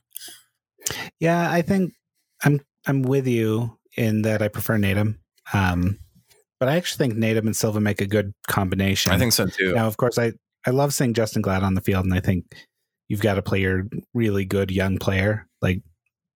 [1.20, 1.94] Yeah, I think
[2.44, 5.18] I'm I'm with you in that I prefer Nedum.
[5.54, 6.00] Um,
[6.60, 9.12] but I actually think Nedum and Silva make a good combination.
[9.12, 9.74] I think so too.
[9.74, 10.34] Now, of course, I
[10.66, 12.46] I love seeing Justen Glad on the field, and I think
[13.08, 15.82] you've got a player, really good young player, like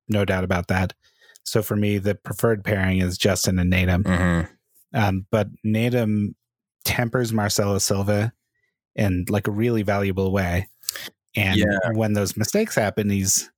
[0.08, 0.92] no doubt about that.
[1.44, 4.06] So for me, the preferred pairing is Justen and Nedum.
[4.06, 4.46] hmm
[4.98, 6.34] Um, but Nedum
[6.84, 8.32] tempers Marcelo Silva
[8.96, 10.68] in like a really valuable way.
[11.36, 11.78] And Yeah.
[11.94, 13.50] when those mistakes happen, he's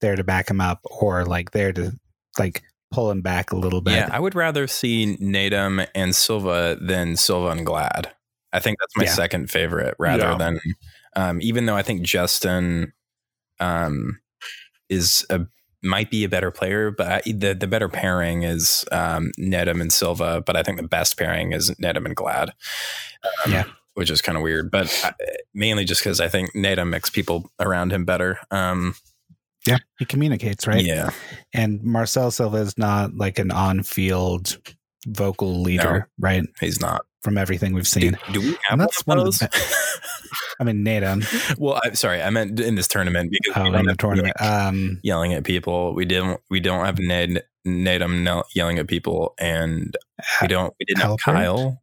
[0.00, 1.92] there to back him up or like there to
[2.38, 3.94] like pull him back a little bit.
[3.94, 8.12] Yeah, I would rather see Nedum and Silva than Silva and Glad.
[8.52, 9.12] I think that's my Yeah.
[9.14, 10.36] second favorite rather Yeah.
[10.38, 10.60] than
[11.16, 12.92] um, even though I think Justen
[13.60, 14.20] um,
[14.88, 15.46] is a
[15.82, 20.42] might be a better player, but I, the the better pairing is um, and Silva.
[20.44, 22.50] But I think the best pairing is Nedum and Glad.
[23.44, 23.64] Um, Yeah.
[23.94, 25.12] which is kind of weird, but I,
[25.52, 28.38] mainly just because I think Nedum makes people around him better.
[28.50, 28.94] Um,
[29.66, 30.84] Yeah, he communicates, right?
[30.84, 31.10] Yeah,
[31.52, 34.58] And Marcel Silva is not like an on-field
[35.06, 36.44] vocal leader, right?
[36.60, 37.04] he's not.
[37.24, 38.18] From everything we've seen.
[38.32, 39.38] do we have And one that's of one of those?
[39.38, 39.48] the
[40.60, 43.86] I mean, Nedum well, I'm sorry, I meant in this tournament because oh, we in
[43.86, 44.36] the tournament.
[44.40, 45.94] Um, yelling at people.
[45.94, 46.40] We didn't.
[46.50, 49.96] We don't have Ned Nedum no- yelling at people, and
[50.42, 50.72] we don't.
[50.78, 51.80] We didn't have Kyle.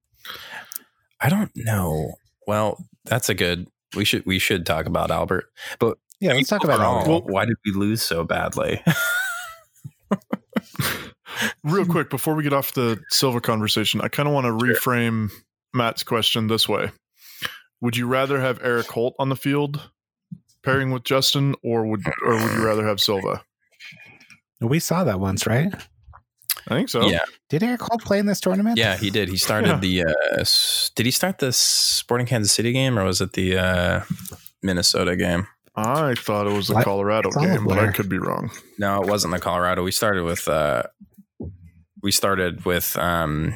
[1.19, 2.13] I don't know.
[2.47, 3.67] Well, that's a good.
[3.95, 5.45] We should we should talk about Albert.
[5.79, 7.25] But yeah, let's talk about Albert.
[7.31, 8.81] Why did we lose so badly?
[11.63, 15.31] Real quick, before we get off the Silva conversation, I kind of want to reframe
[15.73, 16.91] Matt's question this way.
[17.81, 19.89] Would you rather have Erik Holt on the field
[20.63, 23.43] pairing with Justen or would or would you rather have Silva?
[24.59, 25.73] We saw that once, right?
[26.67, 27.07] I think so.
[27.07, 28.77] Yeah, Did Erik Holt play in this tournament?
[28.77, 29.29] yeah, he did.
[29.29, 30.03] He started the.
[30.03, 30.43] Uh,
[30.95, 34.01] did he start the Sporting Kansas City game or was it the uh,
[34.61, 35.47] Minnesota game?
[35.75, 38.51] I thought it was the Colorado It's all a game, but I could be wrong.
[38.77, 39.83] No, it wasn't the Colorado.
[39.83, 40.83] We started with uh
[42.01, 43.55] we started with um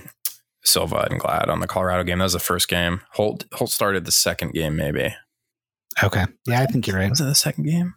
[0.63, 2.19] Silva and Glad on the Colorado game.
[2.19, 3.01] That was the first game.
[3.11, 5.15] Holt Holt started the second game, maybe.
[6.03, 6.25] Okay.
[6.47, 7.09] Yeah, I think you're right.
[7.09, 7.95] Was it the second game?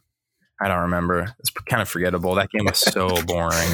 [0.61, 1.35] I don't remember.
[1.39, 2.35] It's kind of forgettable.
[2.35, 3.71] That game was so boring.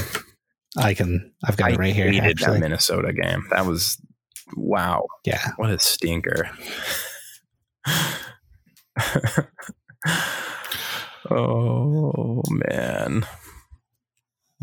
[0.77, 1.33] I can.
[1.45, 2.11] I've got I it right here.
[2.11, 3.47] hated that Minnesota game.
[3.51, 4.01] That was
[4.57, 5.07] wow.
[5.25, 5.53] yeah.
[5.57, 6.51] What a stinker.
[11.31, 13.27] oh man.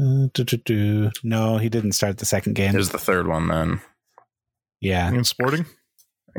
[0.01, 1.11] Uh, do, do, do.
[1.23, 2.73] No, he didn't start the second game.
[2.73, 3.81] It was the third one then.
[4.79, 5.09] yeah.
[5.11, 5.65] In sporting?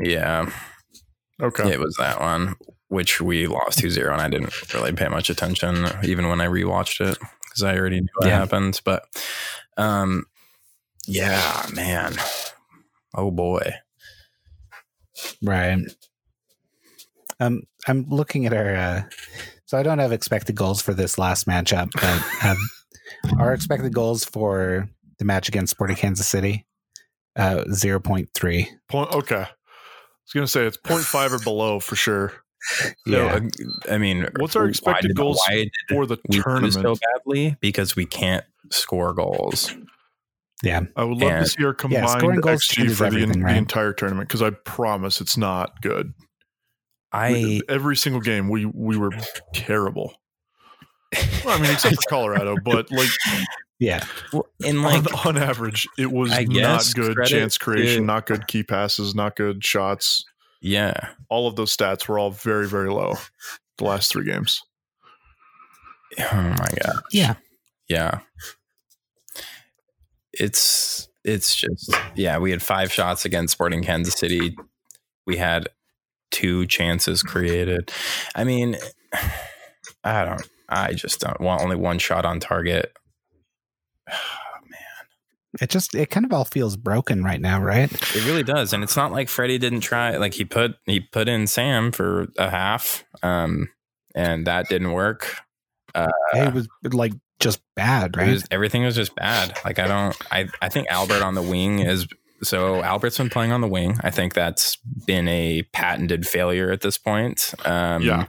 [0.01, 0.49] Yeah.
[1.41, 1.71] Okay.
[1.71, 2.55] It was that one,
[2.89, 6.47] which we lost 2 0, and I didn't really pay much attention, even when I
[6.47, 8.39] rewatched it, because I already knew what Yeah.
[8.39, 8.81] happened.
[8.83, 9.05] But
[9.77, 10.25] um,
[11.07, 12.13] yeah, man.
[13.15, 13.71] Oh boy.
[15.41, 15.79] Right.
[17.39, 18.75] Um, I'm looking at our.
[18.75, 19.03] Uh,
[19.65, 22.57] so I don't have expected goals for this last matchup, but um,
[23.39, 26.65] our expected goals for the match against Sporting Kansas City,
[27.35, 28.69] uh, zero point three.
[28.89, 29.11] Point.
[29.13, 29.35] Okay.
[29.43, 29.47] I
[30.25, 32.31] was gonna say it's 0.5 or below for sure
[32.63, 35.41] So, Yeah, uh, I mean, What's our expected did- goals
[35.89, 36.73] for the we tournament.
[36.73, 37.57] so badly?
[37.59, 39.75] Because we can't score goals.
[40.63, 40.81] yeah.
[40.95, 43.53] I would love And- to see our combined scoring goals XG for the, everything, the
[43.55, 46.13] entire tournament because I promise it's not good.
[47.11, 49.11] I We- every single game we we were
[49.53, 50.15] terrible.
[51.45, 53.09] Well, I mean, except for Colorado, but like
[53.79, 54.05] Yeah.
[54.31, 58.25] well, and like on, on average, it was I not good chance creation, to- not
[58.25, 60.23] good key passes, not good shots.
[60.61, 63.15] yeah, All of those stats were all very very low.
[63.77, 64.61] The last three games.
[66.19, 67.33] oh my god, Yeah.
[67.89, 68.19] yeah.
[70.33, 72.37] It's it's just yeah.
[72.39, 74.55] We had five shots against Sporting Kansas City.
[75.25, 75.69] We had
[76.31, 77.91] two chances created.
[78.35, 78.77] I mean,
[80.03, 80.47] I don't.
[80.69, 82.93] I just don't want only one shot on target.
[84.11, 85.61] Oh man.
[85.61, 87.91] It just it kind of all feels broken right now, right?
[87.91, 90.17] It really does, and it's not like Freddie didn't try.
[90.17, 93.69] Like he put he put in Sam for a half, um,
[94.15, 95.37] and that didn't work.
[95.95, 98.31] it was like just bad, right?
[98.31, 99.57] was, everything was just bad.
[99.63, 100.15] Like I don't.
[100.31, 102.07] I I think Albert on the wing is
[102.41, 103.97] so Albert's been playing on the wing.
[104.01, 107.53] I think that's been a patented failure at this point.
[107.65, 108.25] Um, Yeah.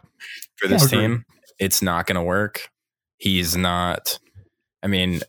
[0.56, 1.24] for this Yeah, team,
[1.64, 2.68] it's not going to work.
[3.16, 4.18] He's not.
[4.82, 5.22] I mean,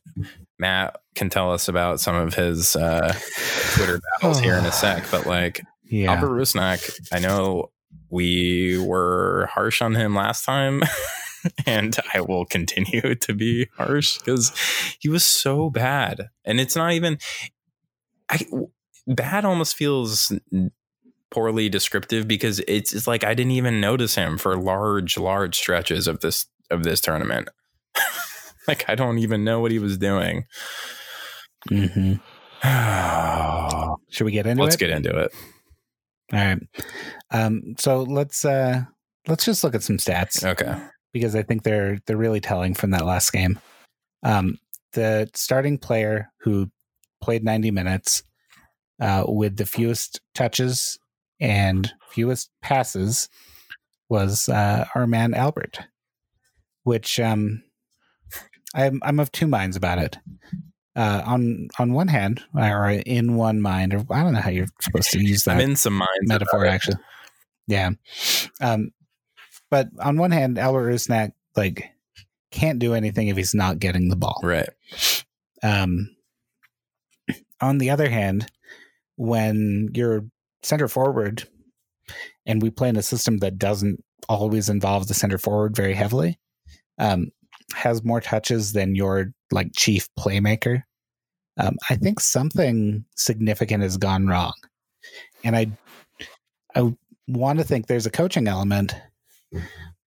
[0.59, 3.17] Matt can tell us about some of his uh,
[3.75, 6.13] Twitter battles here in a sec, but like yeah.
[6.13, 7.71] Albert Rusnak, I know
[8.09, 10.81] we were harsh on him last time,
[11.65, 14.51] and I will continue to be harsh because
[14.99, 16.29] he was so bad.
[16.43, 17.17] And it's not even
[18.29, 18.45] I
[19.07, 20.33] bad almost feels
[21.31, 26.07] poorly descriptive because it's, it's like I didn't even notice him for large, large stretches
[26.07, 27.49] of this of this tournament.
[28.67, 30.45] like I don't even know what he was doing.
[31.69, 32.19] Mhm.
[34.09, 34.65] Should we get into it?
[34.65, 35.31] Let's get into it.
[36.33, 36.59] All right.
[37.31, 38.83] Um, so let's uh
[39.27, 40.75] let's just look at some stats Okay.
[41.13, 43.59] because I think they're they're really telling from that last game.
[44.23, 44.57] Um,
[44.93, 46.71] the starting player who
[47.21, 48.23] played 90 minutes
[48.99, 50.97] uh, with the fewest touches
[51.39, 53.29] and fewest passes
[54.09, 55.79] was uh, our man Albert,
[56.83, 57.63] which um,
[58.73, 60.17] I'm I'm of two minds about it.
[60.95, 64.67] Uh, on on one hand, or in one mind, or I don't know how you're
[64.79, 66.97] supposed to use that I'm in some minds metaphor actually
[67.67, 67.89] yeah
[68.61, 68.91] um
[69.71, 71.89] but on one hand albert rusnak like
[72.51, 74.69] can't do anything if he's not getting the ball Right.
[75.63, 76.15] um
[77.59, 78.45] on the other hand
[79.15, 80.25] when you're
[80.65, 81.47] center forward
[82.45, 86.39] and we play in a system that doesn't always involve the center forward very heavily
[86.99, 87.27] um
[87.73, 90.83] has more touches than your like chief playmaker.
[91.57, 94.53] Um i think something significant has gone wrong
[95.43, 95.67] and i
[96.75, 96.93] i
[97.27, 98.95] want to think there's a coaching element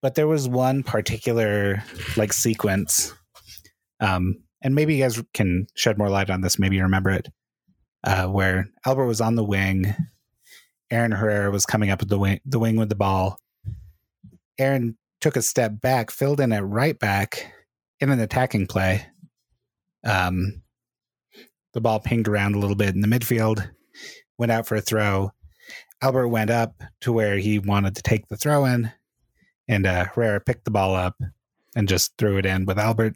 [0.03, 1.83] but there was one particular
[2.17, 3.15] like sequence
[4.01, 7.29] um and maybe you guys can shed more light on this maybe you remember it
[8.05, 9.95] uh where albert was on the wing
[10.91, 13.39] aaron herrera was coming up with the wing the wing with the ball.
[14.59, 17.53] Aaron took a step back filled in at right back
[18.01, 19.07] in an attacking play.
[20.05, 20.63] Um
[21.75, 23.69] the ball pinged around a little bit in the midfield
[24.39, 25.33] went out for a throw.
[26.01, 28.93] Albert went up to where he wanted to take the throw in
[29.69, 31.17] and uh herrera picked the ball up
[31.77, 33.15] and just threw it in with albert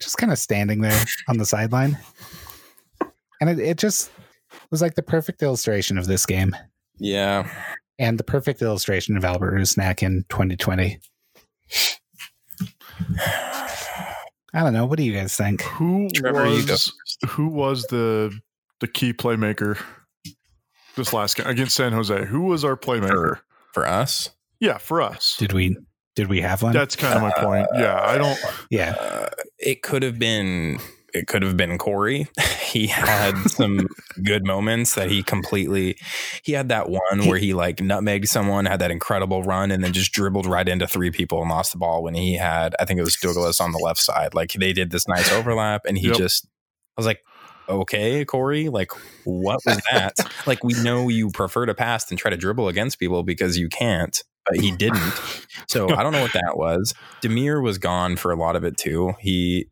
[0.00, 1.98] just kind of standing there on the sideline.
[3.40, 4.10] And it, it just
[4.70, 6.54] was like the perfect illustration of this game
[7.00, 7.50] Yeah.
[7.98, 11.00] and the perfect illustration of Albert Rusnak in 2020.
[14.52, 14.86] I don't know.
[14.86, 15.62] What do you guys think?
[15.62, 16.92] Who Trevor, was
[17.28, 18.36] who was the
[18.80, 19.78] the key playmaker
[20.96, 22.24] this last game against San Jose?
[22.26, 23.38] Who was our playmaker?
[23.72, 25.36] For us, Yeah, for us.
[25.38, 25.76] Did we
[26.16, 26.72] did we have one?
[26.72, 27.68] That's kind of my point.
[27.74, 28.38] Yeah, I don't.
[28.68, 28.96] yeah.
[28.98, 29.28] uh,
[29.60, 30.80] it could have been.
[31.12, 32.28] It could have been Corey.
[32.62, 33.88] he had some
[34.22, 35.96] good moments that he completely.
[36.42, 39.92] He had that one where he like nutmegged someone, had that incredible run, and then
[39.92, 42.02] just dribbled right into three people and lost the ball.
[42.02, 44.34] When he had, I think it was Douglas on the left side.
[44.34, 46.16] Like they did this nice overlap, and he Yep.
[46.16, 46.46] just.
[46.96, 47.20] I was like,
[47.68, 48.90] okay, Corey, like
[49.24, 50.14] what was that?
[50.46, 53.68] like we know you prefer to pass than try to dribble against people because you
[53.68, 55.14] can't, but he didn't.
[55.68, 56.94] So I don't know what that was.
[57.22, 59.14] Damir was gone for a lot of it too.
[59.20, 59.68] He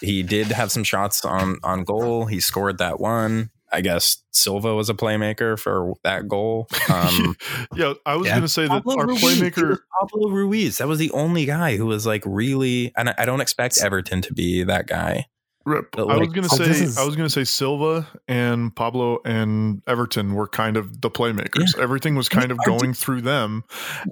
[0.00, 2.26] he did have some shots on on goal.
[2.26, 3.50] He scored that one.
[3.70, 6.68] I guess Silva was a playmaker for that goal.
[6.90, 7.36] Um,
[7.74, 8.32] yeah, I was Yeah.
[8.32, 9.22] going to say that Pablo our Ruiz.
[9.22, 9.78] Playmaker.
[10.00, 10.78] Pablo Ruiz.
[10.78, 12.92] That was the only guy who was like really.
[12.96, 15.26] And I, I don't expect Everton to be that guy.
[15.66, 15.88] Rip.
[15.92, 19.82] But, I was gonna oh, say is- I was gonna say Silva and Pablo and
[19.86, 21.76] Everton were kind of the playmakers.
[21.78, 23.64] Everything was kind of going through them,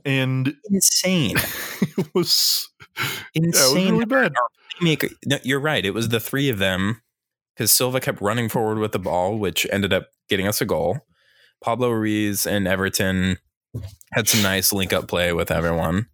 [0.04, 1.36] and Insane,
[1.80, 2.68] it was
[2.98, 3.04] yeah,
[3.36, 3.92] it was insane.
[3.94, 4.34] really bad.
[4.80, 5.84] No, you're right.
[5.84, 7.02] It was the three of them
[7.54, 11.00] because Silva kept running forward with the ball, which ended up getting us a goal.
[11.62, 13.38] Pablo Ruiz and Everton
[14.12, 16.06] had some nice link up play with everyone.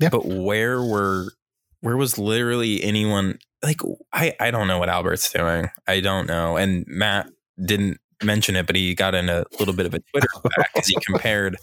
[0.00, 0.08] Yeah.
[0.08, 1.32] But where were
[1.80, 3.80] where was literally anyone like
[4.12, 5.68] I I don't know what Albert's doing.
[5.86, 6.56] I don't know.
[6.56, 7.28] And Matt
[7.62, 10.88] didn't mention it, but he got in a little bit of a Twitter back because
[10.88, 11.56] he compared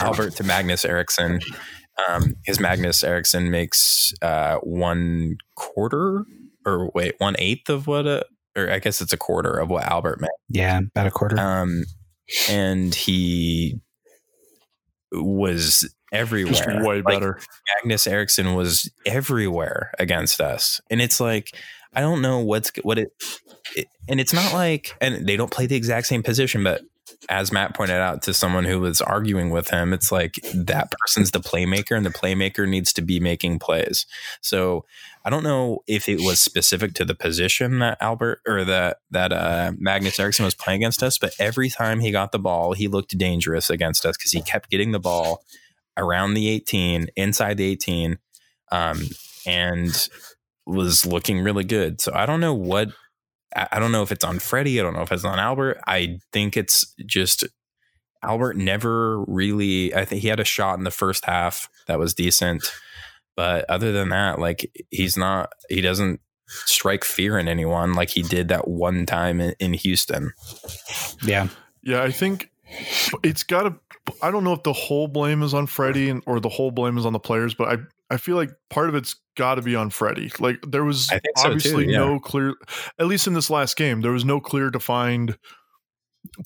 [0.00, 1.40] Albert to Magnus Eriksson.
[2.08, 6.24] Um, his Magnus Eriksson makes uh, one quarter
[6.64, 8.26] or wait, one eighth of what a
[8.56, 10.30] or I guess it's a quarter of what Albert made.
[10.48, 11.38] Yeah, about a quarter.
[11.38, 11.84] Um,
[12.48, 13.80] and he
[15.12, 16.52] was everywhere.
[16.52, 17.38] Just way Like, better.
[17.76, 21.56] Magnus Eriksson was everywhere against us, and it's like
[21.92, 23.10] I don't know what's what it,
[23.74, 26.82] it, and it's not like, and they don't play the exact same position, but
[27.28, 31.30] as Matt pointed out to someone who was arguing with him, it's like that person's
[31.30, 34.06] the playmaker, and the playmaker needs to be making plays.
[34.40, 34.84] So
[35.24, 39.32] I don't know if it was specific to the position that Albert or that that
[39.32, 42.88] uh, Magnus Eriksson was playing against us, but every time he got the ball, he
[42.88, 45.42] looked dangerous against us because he kept getting the ball
[45.96, 48.18] around the 18, inside the 18,
[48.70, 49.02] um,
[49.46, 50.08] and
[50.66, 52.00] was looking really good.
[52.00, 52.90] So I don't know what
[53.56, 54.78] I I don't know if it's on Freddie.
[54.78, 55.78] I don't know if it's on Albert.
[55.86, 57.44] I think it's just
[58.22, 59.94] Albert never really.
[59.94, 62.70] I think he had a shot in the first half that was decent,
[63.36, 65.52] but other than that, like he's not.
[65.68, 70.32] He doesn't strike fear in anyone like he did that one time in, in Houston.
[71.22, 71.48] yeah.
[71.82, 72.50] Yeah, I think
[73.22, 73.74] it's got to.
[74.22, 76.98] I don't know if the whole blame is on Freddie and, or the whole blame
[76.98, 79.74] is on the players, but I I feel like part of it's got to be
[79.74, 80.30] on Freddie.
[80.38, 81.98] Like there was think so, too, obviously yeah.
[81.98, 82.54] no clear,
[82.98, 85.38] at least in this last game, there was no clear defined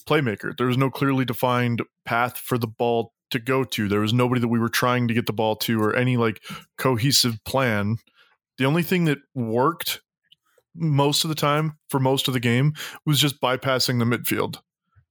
[0.07, 0.57] playmaker.
[0.57, 3.89] There was no clearly defined path for the ball to go to.
[3.89, 6.43] There was nobody that we were trying to get the ball to or any like
[6.79, 7.97] cohesive plan.
[8.59, 10.01] The only thing that worked
[10.75, 14.61] most of the time for most of the game was just bypassing the midfield.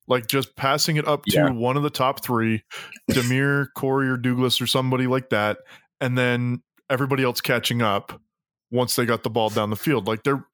[0.10, 1.50] Like just passing it up to Yeah.
[1.52, 2.64] one of the top three,
[3.12, 5.60] Damir, Corey, or Douglas, or somebody like that,
[6.02, 8.20] and then everybody else catching up
[8.72, 10.08] once they got the ball down the field.
[10.08, 10.46] Like there,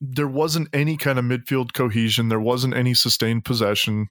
[0.00, 2.28] there wasn't any kind of midfield cohesion.
[2.30, 4.08] There wasn't any sustained possession.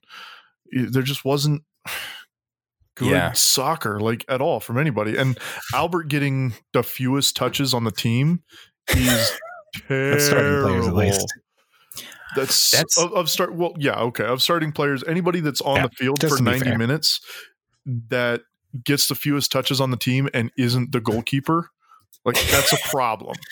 [0.72, 1.62] There just wasn't
[2.96, 3.32] good Yeah.
[3.32, 5.16] soccer like at all from anybody.
[5.16, 5.38] And
[5.74, 8.42] Albert getting the fewest touches on the team
[8.88, 9.32] is
[9.88, 10.98] That's starting players at terrible.
[10.98, 11.26] least.
[12.36, 13.54] That's, That's- of, of start.
[13.54, 14.24] Well, yeah, okay.
[14.24, 16.78] Of starting players, anybody that's on Yeah, the field for ninety fair.
[16.78, 17.20] minutes
[18.08, 18.42] that
[18.84, 21.68] gets the fewest touches on the team and isn't the goalkeeper,
[22.24, 23.36] like that's a problem.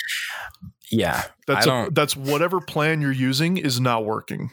[0.92, 4.50] Yeah, That's a, that's whatever plan you're using is not working.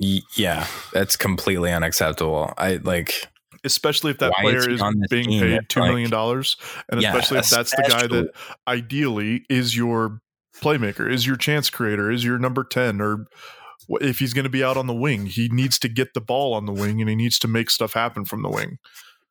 [0.00, 2.54] Y- yeah, that's completely unacceptable.
[2.56, 3.26] I like.
[3.62, 5.40] Especially if that Why player is being team?
[5.42, 6.56] paid two million dollars,
[6.88, 8.30] and Yeah, especially if that's the guy that
[8.66, 10.18] ideally is your
[10.60, 13.26] playmaker, is your chance creator, is your number ten, or
[14.00, 16.52] if he's going to be out on the wing, he needs to get the ball
[16.54, 18.78] on the wing and he needs to make stuff happen from the wing.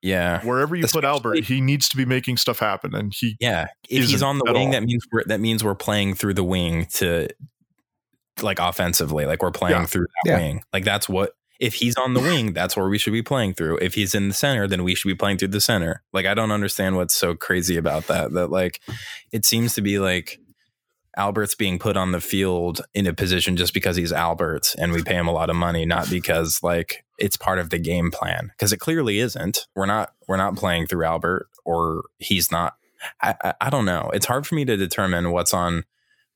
[0.01, 3.67] Yeah, Wherever you put Albert, he needs to be making stuff happen, and he Yeah,
[3.89, 4.71] if he's isn't on the wing, all.
[4.73, 7.27] that means we're that means we're playing through the wing to
[8.41, 9.85] like offensively, like we're playing Yeah.
[9.87, 10.37] through that Yeah.
[10.37, 10.63] wing.
[10.71, 13.79] Like that's what if he's on the wing, that's where we should be playing through.
[13.81, 16.03] If he's in the center, then we should be playing through the center.
[16.13, 18.31] Like I don't understand what's so crazy about that.
[18.33, 18.79] That like
[19.31, 20.39] it seems to be like
[21.17, 25.01] Albert's being put on the field in a position just because he's Albert and we
[25.01, 28.51] pay him a lot of money, not because like it's part of the game plan.
[28.55, 29.67] Because it clearly isn't.
[29.75, 32.75] We're not we're not playing through Albert or he's not.
[33.21, 34.11] I, I, I don't know.
[34.13, 35.85] It's hard for me to determine what's on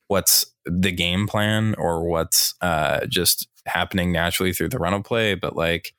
[0.08, 5.36] what's the game plan or what's uh, just happening naturally through the run of play,
[5.36, 5.94] but like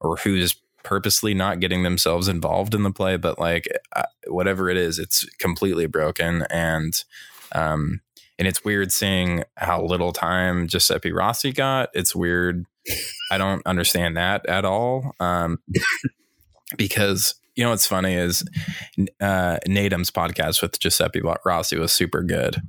[0.00, 0.54] or who's
[0.84, 3.16] purposely not getting themselves involved in the play.
[3.16, 6.92] But like uh, whatever it is, it's completely broken and.
[7.52, 8.02] Um,
[8.38, 11.90] and it's weird seeing how little time Giuseppe Rossi got.
[11.94, 12.66] It's weird.
[13.30, 15.12] I don't understand that at all.
[15.20, 15.58] Um,
[16.76, 18.44] because you know what's funny is
[19.20, 22.62] uh, podcast with Giuseppe Rossi was super good,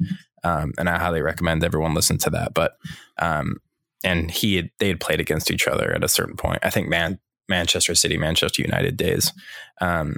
[0.43, 2.53] um, and I highly recommend everyone listen to that.
[2.53, 2.77] But
[3.19, 3.57] um,
[4.03, 6.59] and he had, they had played against each other at a certain point.
[6.63, 9.33] I think Man Manchester City, Manchester United days.
[9.81, 10.17] Um,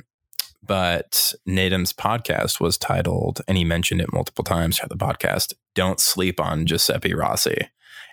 [0.64, 5.54] but Nedum's podcast was titled, and he mentioned it multiple times throughout the podcast.
[5.76, 7.58] Don't sleep on Giuseppe Rossi,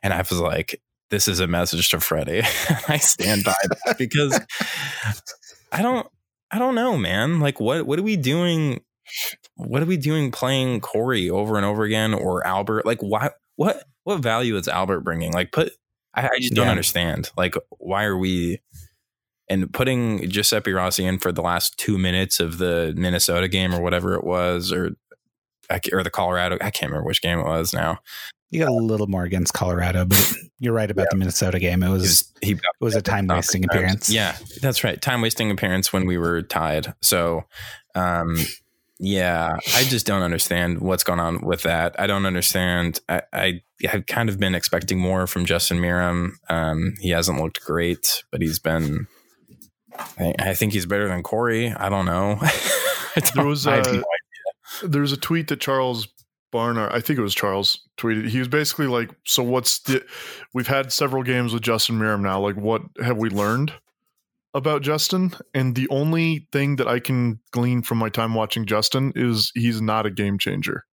[0.02, 0.80] and I was like,
[1.10, 2.42] "This is a message to Freddie."
[2.88, 4.38] I stand by that because
[5.72, 6.06] I don't,
[6.50, 7.40] I don't know, man.
[7.40, 8.80] Like, what what are we doing
[9.54, 12.86] what are we doing playing Corey over and over again or Albert?
[12.86, 13.30] Like, why?
[13.56, 13.82] What?
[14.04, 15.32] What value is Albert bringing?
[15.32, 15.72] Like, put.
[16.14, 16.70] I, I just don't Yeah.
[16.70, 17.30] understand.
[17.36, 18.60] Like, why are we?
[19.50, 23.80] And putting Giuseppe Rossi in for the last two minutes of the Minnesota game or
[23.80, 24.96] whatever it was, or
[25.92, 27.98] or the Colorado, I can't remember which game it was now.
[28.50, 31.82] You got a little more against Colorado, but you're right about the Minnesota game.
[31.82, 34.08] It was was, he it was a time wasting appearance.
[34.10, 35.00] Yeah, that's right.
[35.00, 36.94] Time wasting appearance when we were tied.
[37.02, 37.44] So,
[37.94, 38.38] um,
[38.98, 41.98] yeah, I just don't understand what's going on with that.
[42.00, 43.00] I don't understand.
[43.08, 46.32] I, I I've kind of been expecting more from Justin Meram.
[46.48, 49.06] Um, he hasn't looked great, but he's been.
[49.98, 51.72] I, I think he's better than Corey.
[51.72, 52.38] I don't know.
[52.42, 52.52] I
[53.16, 54.02] don't- There was a- no
[54.82, 56.08] There was a tweet that Charles
[56.52, 58.28] Barnard, I think it was Charles, tweeted.
[58.28, 60.04] He was basically like, "So what's the?
[60.54, 62.40] We've had several games with Justin Meram now.
[62.40, 63.72] Like, what have we learned
[64.54, 65.32] about Justin?
[65.52, 69.82] And the only thing that I can glean from my time watching Justin is he's
[69.82, 70.84] not a game changer.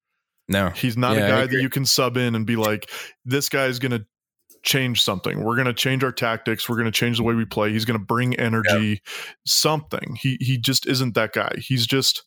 [0.49, 0.69] no.
[0.69, 2.89] He's not Yeah, a guy that you can sub in and be like,
[3.23, 4.05] this guy's going to
[4.65, 5.43] change something.
[5.43, 6.67] We're going to change our tactics.
[6.67, 7.71] We're going to change the way we play.
[7.71, 9.01] He's going to bring energy,
[9.45, 10.17] something.
[10.19, 11.51] He he just isn't that guy.
[11.57, 12.23] He's just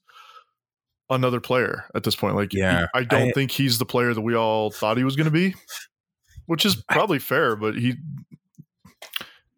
[1.11, 2.37] another player at this point.
[2.37, 5.17] Like, Yeah, I don't I- think he's the player that we all thought he was
[5.17, 5.55] going to be,
[6.47, 7.57] which is probably fair.
[7.57, 7.97] But he,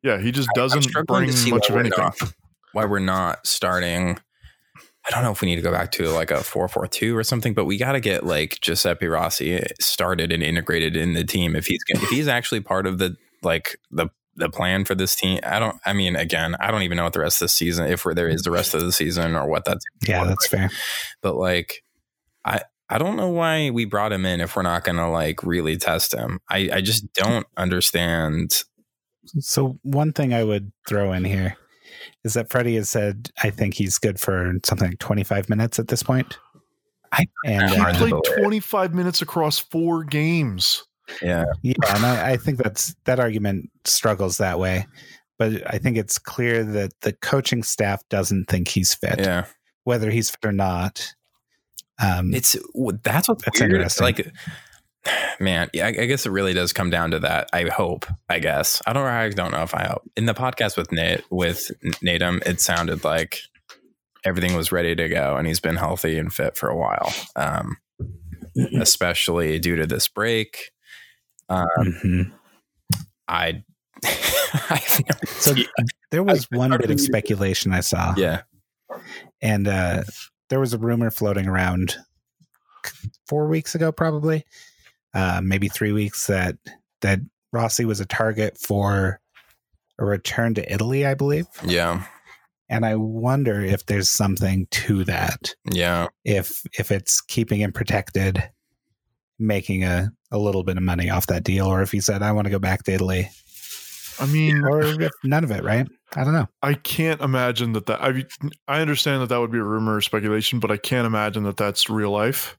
[0.02, 1.98] yeah, he just doesn't bring much of anything.
[1.98, 2.16] not-
[2.72, 4.18] why we're not starting.
[5.10, 7.16] I don't know if we need to go back to like a four four two
[7.16, 11.24] or something, but we got to get like Giuseppe Rossi started and integrated in the
[11.24, 11.56] team.
[11.56, 15.16] If he's gonna, if he's actually part of the like the the plan for this
[15.16, 15.76] team, I don't.
[15.84, 18.28] I mean, again, I don't even know what the rest of the season, if there
[18.28, 19.84] is the rest of the season or what that's.
[20.06, 20.70] Yeah, that's fair.
[21.22, 21.82] But like,
[22.44, 25.76] I I don't know why we brought him in if we're not gonna like really
[25.76, 26.40] test him.
[26.48, 28.62] I I just don't understand.
[29.40, 31.56] So one thing I would throw in here
[32.24, 35.88] is that Freddie has said I think he's good for something like 25 minutes at
[35.88, 36.38] this point.
[37.12, 40.84] I- and He Hard uh, to played 25 minutes across four games.
[41.22, 44.86] Yeah, yeah, and I, I think that's that argument struggles that way.
[45.38, 49.46] But I think it's clear that the coaching staff doesn't think he's fit, yeah.
[49.84, 51.12] whether he's fit or not.
[52.00, 52.52] Um, It's
[53.02, 53.72] that's what's That's weird.
[53.72, 54.04] interesting.
[54.04, 54.32] Like,
[55.40, 57.48] man, yeah, I, I guess it really does come down to that.
[57.52, 58.06] I hope.
[58.28, 59.04] I guess I don't.
[59.06, 60.02] I don't know if I hope.
[60.16, 61.70] In the podcast with Nate with
[62.04, 63.38] Nedum, it sounded like
[64.24, 67.12] everything was ready to go, and he's been healthy and fit for a while.
[67.36, 67.76] Um,
[68.78, 70.70] especially due to this break.
[71.48, 72.32] Um, mhm.
[73.28, 73.62] I,
[74.04, 75.66] I no So idea.
[76.10, 78.14] there was I- one I bit of speculation I saw.
[78.16, 78.42] yeah,
[79.40, 80.02] and uh,
[80.48, 81.96] there was a rumor floating around
[83.28, 84.44] four weeks ago, probably,
[85.14, 86.56] uh, maybe three weeks that
[87.00, 87.20] that
[87.52, 89.20] Rossi was a target for
[89.98, 91.46] a return to Italy, I believe.
[91.66, 92.04] yeah,
[92.68, 95.54] And I wonder if there's something to that.
[95.72, 96.06] yeah.
[96.24, 98.42] If if it's keeping him protected,
[99.38, 102.32] making a a little bit of money off that deal, or if he said, "I
[102.32, 103.28] want to go back to Italy,"
[104.20, 105.64] I mean, or if none of it.
[105.64, 105.88] Right?
[106.14, 106.48] I don't know.
[106.62, 108.24] I can't imagine that that I
[108.68, 111.56] I understand that that would be a rumor or speculation, but I can't imagine that
[111.56, 112.56] that's real life.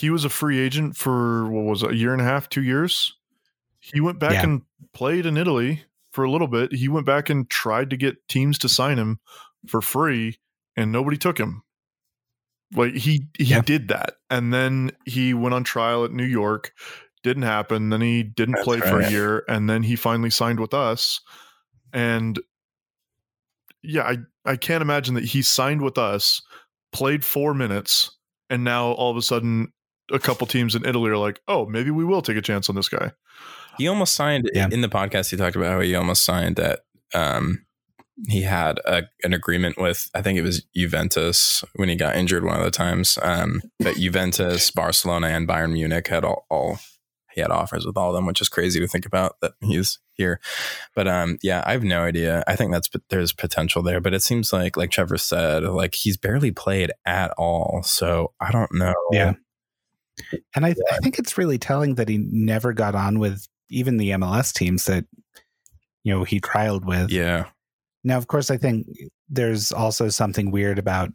[0.00, 2.62] He was a free agent for what was it, a year and a half, two
[2.62, 3.14] years.
[3.80, 4.44] He went back Yeah.
[4.44, 4.62] and
[4.94, 6.72] played in Italy for a little bit.
[6.72, 9.20] He went back and tried to get teams to sign him
[9.68, 10.38] for free,
[10.74, 11.62] and nobody took him.
[12.74, 13.60] Like he he Yeah.
[13.60, 16.72] did that, and then he went on trial at New York.
[17.22, 17.90] Didn't happen.
[17.90, 21.20] Then he didn't That's play for a year, and then he finally signed with us.
[21.92, 22.40] And
[23.82, 24.18] yeah, I
[24.50, 26.40] I can't imagine that he signed with us,
[26.92, 28.16] played four minutes,
[28.48, 29.72] and now all of a sudden
[30.10, 32.74] a couple teams in Italy are like, oh, maybe we will take a chance on
[32.74, 33.12] this guy.
[33.78, 34.68] He almost signed Yeah.
[34.70, 35.30] in the podcast.
[35.30, 36.80] He talked about how he almost signed that.
[37.14, 37.64] Um,
[38.28, 42.44] he had a, an agreement with, I think it was Juventus when he got injured
[42.44, 43.18] one of the times.
[43.22, 46.78] Um, but Juventus, Barcelona, and Bayern Munich had all, all
[47.32, 50.00] he had offers with all of them, which is crazy to think about that he's
[50.12, 50.40] here.
[50.94, 52.42] But um, yeah, I have no idea.
[52.46, 56.16] I think that's there's potential there, but it seems like, like Trevor said, like he's
[56.18, 57.82] barely played at all.
[57.84, 58.94] So I don't know.
[59.12, 59.34] Yeah.
[60.54, 64.10] And I, I think it's really telling that he never got on with even the
[64.10, 65.04] MLS teams that
[66.04, 67.10] you know he trialed with.
[67.10, 67.46] Yeah.
[68.02, 68.86] Now, of course, I think
[69.28, 71.10] there's also something weird about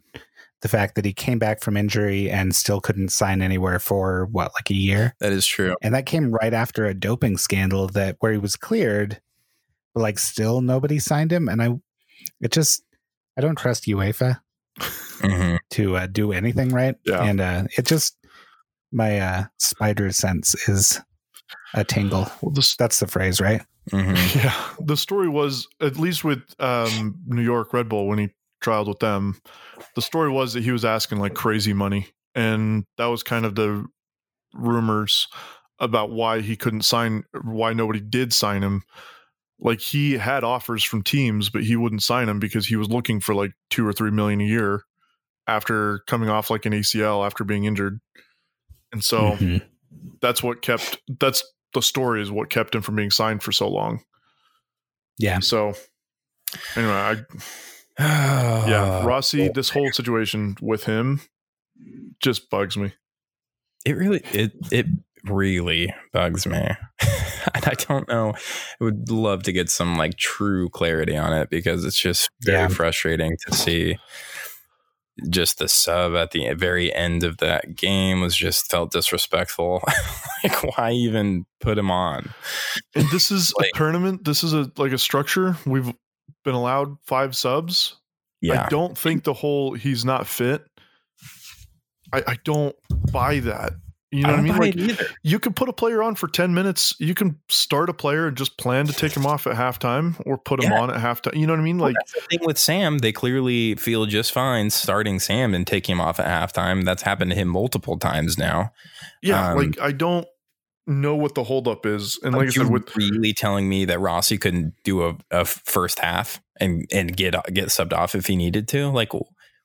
[0.62, 4.52] the fact that he came back from injury and still couldn't sign anywhere for what,
[4.56, 5.76] like a year, That is true.
[5.82, 9.20] and that came right after a doping scandal that where he was cleared,
[9.94, 11.74] but like still nobody signed him, and I,
[12.40, 12.82] it just
[13.36, 14.40] I don't trust UEFA
[15.20, 16.94] hmm to uh, do anything right.
[17.04, 17.22] Yeah.
[17.22, 18.16] And uh, it just
[18.92, 21.00] my uh, spider sense is
[21.74, 22.28] a tingle.
[22.40, 23.62] Well, this That's the phrase, right?
[23.90, 28.30] hmm yeah, the story was at least with um, New York Red Bull when he
[28.62, 29.40] trialed with them.
[29.94, 33.54] The story was that he was asking like crazy money, and that was kind of
[33.54, 33.86] the
[34.54, 35.28] rumors
[35.78, 38.82] about why he couldn't sign, why nobody did sign him.
[39.58, 43.20] Like he had offers from teams, but he wouldn't sign them because he was looking
[43.20, 44.82] for like two or three million a year
[45.46, 48.00] after coming off like an ACL after being injured.
[48.96, 49.62] And so Mhm.
[50.22, 51.44] that's what kept that's
[51.74, 54.02] the story is what kept him from being signed for so long.
[55.18, 55.74] yeah, So
[56.74, 57.16] anyway, I
[58.68, 61.20] yeah, Rossi, this whole situation with him
[62.22, 62.94] just bugs me.
[63.84, 64.86] It really it it
[65.24, 66.56] really bugs me.
[67.54, 68.32] and I don't know.
[68.80, 72.62] I would love to get some like true clarity on it because it's just very
[72.62, 72.68] Yeah.
[72.68, 73.98] frustrating to see
[75.30, 79.82] just the sub at the very end of that game was just felt disrespectful.
[80.44, 82.30] like why even put him on?
[82.94, 84.24] And this is Like- a tournament.
[84.24, 85.56] This is a like a structure.
[85.66, 85.92] We've
[86.44, 87.96] been allowed five subs.
[88.42, 88.64] Yeah.
[88.64, 90.62] I don't think the whole he's not fit.
[92.12, 92.76] I, I don't
[93.10, 93.72] buy that.
[94.12, 94.56] You know what I mean?
[94.56, 95.06] Like it either.
[95.22, 96.94] you can put a player on for 10 minutes.
[97.00, 100.38] You can start a player and just plan to take him off at halftime or
[100.38, 101.36] put him on at halftime.
[101.36, 101.78] You know what I mean?
[101.78, 102.98] Well, Like that's the thing with Sam.
[102.98, 106.84] They clearly feel just fine starting Sam and taking him off at halftime.
[106.84, 108.70] That's happened to him multiple times now.
[109.22, 110.26] yeah, um, like I don't
[110.86, 112.18] know what the holdup is.
[112.22, 115.98] And like I said, with really telling me that Rossi couldn't do a, a first
[115.98, 118.88] half and and get get subbed off if he needed to?
[118.88, 119.10] Like,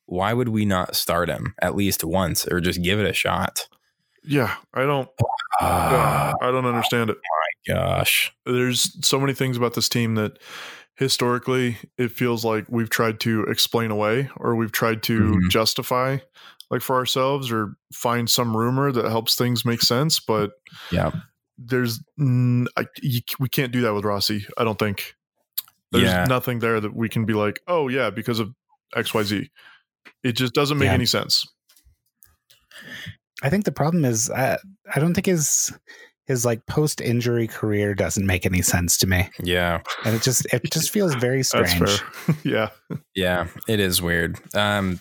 [0.07, 3.67] why would we not start him at least once or just give it a shot?
[4.23, 5.09] Yeah, I don't
[5.59, 7.17] Ah, I don't understand it.
[7.67, 10.39] My gosh, there's so many things about this team that
[10.95, 15.49] historically it feels like we've tried to explain away or we've tried to Mhm.
[15.49, 16.17] justify
[16.69, 20.51] like for ourselves or find some rumor that helps things make sense but
[20.91, 21.11] yeah,
[21.57, 25.15] there's mm, I, you, we can't do that with Rossi I don't think
[25.91, 26.25] there's Yeah.
[26.25, 28.53] nothing there that we can be like oh yeah because of
[28.95, 29.49] XYZ
[30.23, 30.93] it just doesn't make Yeah.
[30.93, 31.45] any sense
[33.41, 34.57] I think the problem is uh,
[34.93, 35.71] I don't think his
[36.27, 40.45] his like post injury career doesn't make any sense to me, yeah, and it just
[40.53, 41.99] it just feels very that's strange.
[42.01, 42.69] fair yeah
[43.15, 43.47] yeah.
[43.67, 44.39] It is weird.
[44.55, 44.99] Um,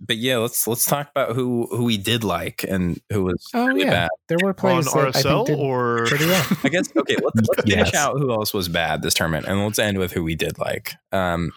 [0.00, 3.66] but yeah, let's let's talk about who who we did like and who was Oh
[3.66, 4.08] really yeah, bad.
[4.28, 6.46] there were players on plays that I think RSL did or pretty well.
[6.64, 7.16] I guess okay.
[7.20, 7.94] Let's let's finish Yes.
[7.94, 10.92] out who else was bad this tournament, and let's end with who we did like.
[11.10, 11.50] Um,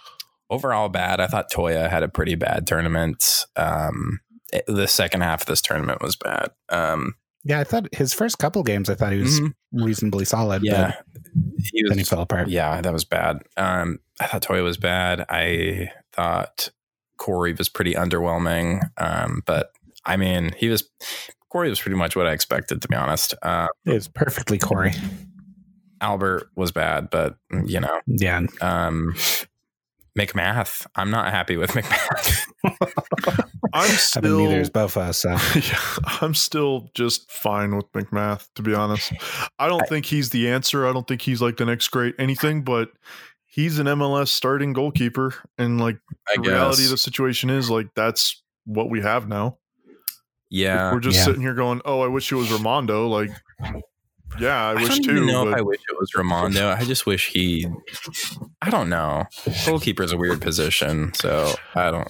[0.50, 1.20] overall bad.
[1.22, 3.24] I thought Toia had a pretty bad tournament.
[3.56, 4.31] Um, it-
[4.68, 6.50] the second half of this tournament was bad.
[6.70, 10.64] Um, Yeah, I thought his first couple games, I thought he was mhm, reasonably solid.
[10.64, 10.94] yeah,
[11.58, 12.48] he but then he fell apart.
[12.50, 13.40] Yeah, that was bad.
[13.58, 15.26] Um, I thought Toia was bad.
[15.30, 16.70] I thought
[17.18, 18.82] Corey was pretty underwhelming.
[18.98, 19.72] Um, but
[20.06, 20.84] I mean, he was.
[21.50, 23.34] Corey was pretty much what I expected, to be honest.
[23.42, 24.94] Uh, It was perfectly Corey.
[26.00, 27.36] Albert was bad, but
[27.66, 29.14] you know, Yeah, Um,
[30.18, 30.86] MacMath.
[30.96, 32.48] I'm not happy with MacMath.
[33.74, 35.14] I'm I mean, still neither is Bofa.
[35.14, 39.14] So yeah, I'm still just fine with MacMath, to be honest.
[39.60, 40.88] I don't think he's the answer.
[40.88, 42.92] I don't think he's like the next great anything, but
[43.46, 45.34] he's an MLS starting goalkeeper.
[45.58, 45.98] And like
[46.30, 49.58] I the reality of the situation is like that's what we have now.
[50.50, 50.92] Yeah.
[50.94, 51.26] We're just Yeah.
[51.26, 53.10] sitting here going, Oh, I wish it was Rimando.
[53.10, 53.30] Like,
[54.40, 55.12] yeah, I, I, wish don't too.
[55.12, 56.76] even know if but I wish it was Rimando.
[56.76, 57.68] I just wish he.
[58.62, 59.26] I don't know.
[59.66, 62.08] Goalkeeper is a weird position, so I don't.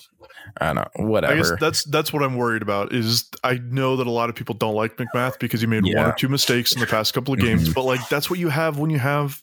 [0.60, 0.80] I don't.
[0.98, 1.36] I Whatever.
[1.36, 2.94] guess that's that's what I'm worried about.
[2.94, 5.98] Is I know that a lot of people don't like MacMath because he made one
[6.06, 7.74] or two mistakes in the past couple of games, Mhm.
[7.76, 9.42] but like that's what you have when you have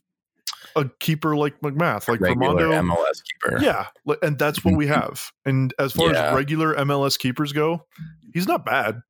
[0.76, 2.82] a keeper like MacMath, like regular Rimando.
[2.92, 3.58] MLS keeper.
[3.62, 3.86] Yeah,
[4.22, 5.32] and that's what we have.
[5.44, 6.28] And as far Yeah.
[6.30, 7.86] as regular MLS keepers go,
[8.34, 9.00] he's not bad,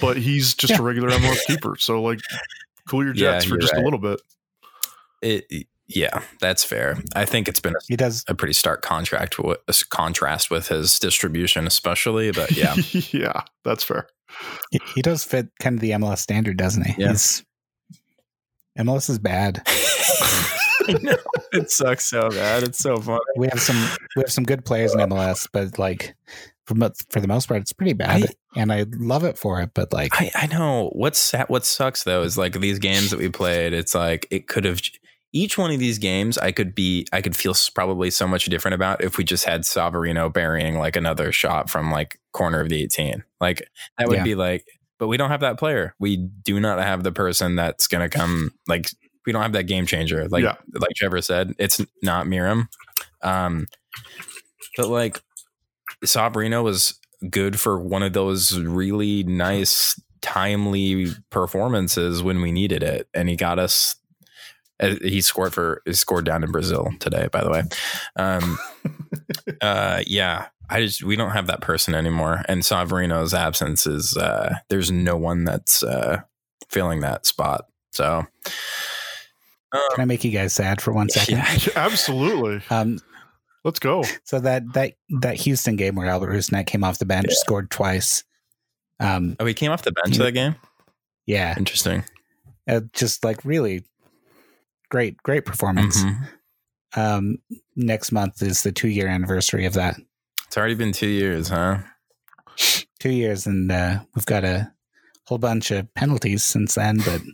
[0.00, 0.78] but he's just Yeah.
[0.78, 1.76] a regular MLS keeper.
[1.78, 2.20] So like,
[2.88, 3.82] cool your Yeah, jets for just right.
[3.82, 4.20] a little bit.
[5.22, 6.98] It, yeah, that's fair.
[7.14, 8.24] I think it's been a, he does.
[8.28, 9.58] a pretty stark contract with,
[9.90, 12.30] contrast with his distribution, especially.
[12.30, 14.06] But yeah, yeah, that's fair.
[14.70, 17.02] He, he does fit kind of the MLS standard, doesn't he?
[17.02, 17.14] Yeah.
[18.78, 19.62] MLS is bad.
[19.66, 21.16] I know
[21.52, 22.62] it sucks so bad.
[22.62, 23.20] It's so funny.
[23.36, 23.76] We have some
[24.16, 26.14] we have some good players in MLS, but like
[26.66, 26.74] for
[27.10, 28.26] for the most part, it's pretty bad.
[28.56, 32.22] and I love it for it, but like I, I know what's what sucks though
[32.22, 33.72] is like these games that we played.
[33.72, 34.80] It's like it could have
[35.32, 36.38] each one of these games.
[36.38, 39.62] I could be I could feel probably so much different about if we just had
[39.62, 43.24] Savarino burying like another shot from like corner of the eighteen.
[43.40, 43.68] Like
[43.98, 44.24] that would Yeah.
[44.24, 44.64] be like,
[44.98, 45.94] but we don't have that player.
[45.98, 48.90] We do not have the person that's gonna come like.
[49.26, 50.26] We don't have that game changer.
[50.28, 50.56] Like Yeah.
[50.74, 52.68] like Trevor said, it's not Meram.
[53.22, 53.66] Um,
[54.76, 55.20] but like
[56.04, 63.08] Savarino was good for one of those really nice, timely performances when we needed it,
[63.12, 63.94] and he got us
[65.02, 67.62] He scored for he scored down in Brazil today, by the way.
[68.16, 68.58] Um,
[69.60, 74.54] uh, yeah, I just we don't have that person anymore, and Savarino's absence is uh,
[74.68, 76.22] there's no one that's uh,
[76.68, 77.66] filling that spot.
[77.92, 78.24] So
[79.72, 81.36] Can I make you guys sad for one second?
[81.38, 82.62] yeah, Absolutely.
[82.70, 82.98] Um,
[83.64, 84.02] Let's go.
[84.24, 87.34] so that that that Houston game where Albert Rusnak came off the bench, Yeah.
[87.36, 88.24] scored twice.
[88.98, 90.54] Um, oh, he came off the bench of that game.
[91.26, 92.04] yeah, Interesting.
[92.68, 93.84] uh, just like really
[94.90, 96.02] great, great performance.
[96.04, 96.28] Mhm.
[96.96, 97.38] Um,
[97.76, 99.96] next month is the two year anniversary of that.
[100.46, 101.78] It's already been two years, huh?
[102.98, 104.72] Two years, and uh, we've got a
[105.26, 107.22] whole bunch of penalties since then, but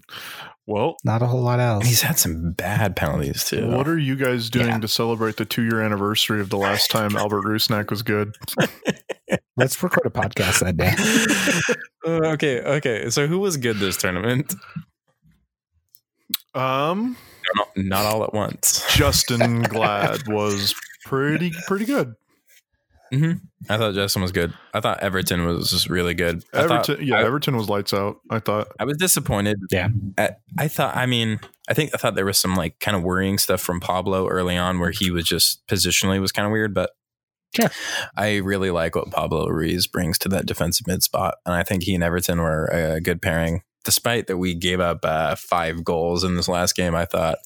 [0.69, 1.87] Well, not a whole lot else.
[1.87, 3.69] he's had some bad penalties too.
[3.69, 4.79] what are you guys doing Yeah.
[4.81, 8.35] to celebrate the two year anniversary of the last time Albert Rusnak was good?
[9.57, 10.95] Let's record a podcast that day.
[12.07, 13.11] Uh, okay, okay.
[13.11, 14.55] So who was good this tournament?
[16.55, 17.17] Um,
[17.55, 18.83] Not, not all at once.
[18.91, 20.75] Justen Glad was
[21.05, 22.15] pretty pretty good.
[23.13, 23.39] Mm-hmm.
[23.71, 24.53] I thought Justen was good.
[24.75, 26.43] I thought Everton was just really good.
[26.53, 28.17] I thought- Everton, yeah, I- Everton was lights out.
[28.31, 28.67] I thought.
[28.81, 29.59] I was disappointed.
[29.71, 29.89] Yeah.
[30.19, 31.39] At, I thought, I mean,
[31.69, 34.57] I think I thought there was some like kind of worrying stuff from Pablo early
[34.57, 36.91] on where he was just positionally was kind of weird, but
[37.55, 37.71] Sure.
[38.17, 41.37] I really like what Pablo Ruiz brings to that defensive mid spot.
[41.47, 43.63] And I think he and Everton were a good pairing.
[43.87, 47.39] Despite that we gave up uh, five goals in this last game, I thought.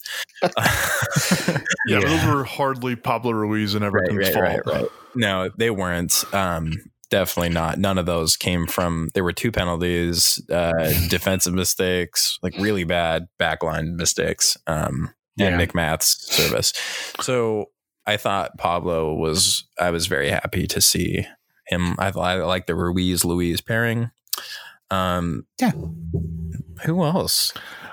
[0.43, 0.49] Yeah,
[1.87, 2.01] Yeah.
[2.01, 4.67] those were hardly Pablo Ruiz and right, Everton's right, fault.
[4.67, 4.91] right, right.
[5.15, 6.25] No, they weren't.
[6.35, 6.73] Um,
[7.11, 7.79] definitely not.
[7.79, 9.11] None of those came from.
[9.15, 10.73] There were two penalties, uh,
[11.09, 15.67] defensive mistakes, like really bad backline mistakes, um, and Yeah.
[15.67, 16.73] MacMath's service.
[17.21, 17.67] So
[18.07, 19.65] I thought Pablo was.
[19.79, 21.27] I was very happy to see
[21.67, 21.97] him.
[21.99, 24.11] I, I like the Ruiz Luiz pairing.
[24.91, 25.73] Um, Yeah.
[26.85, 27.53] Who else?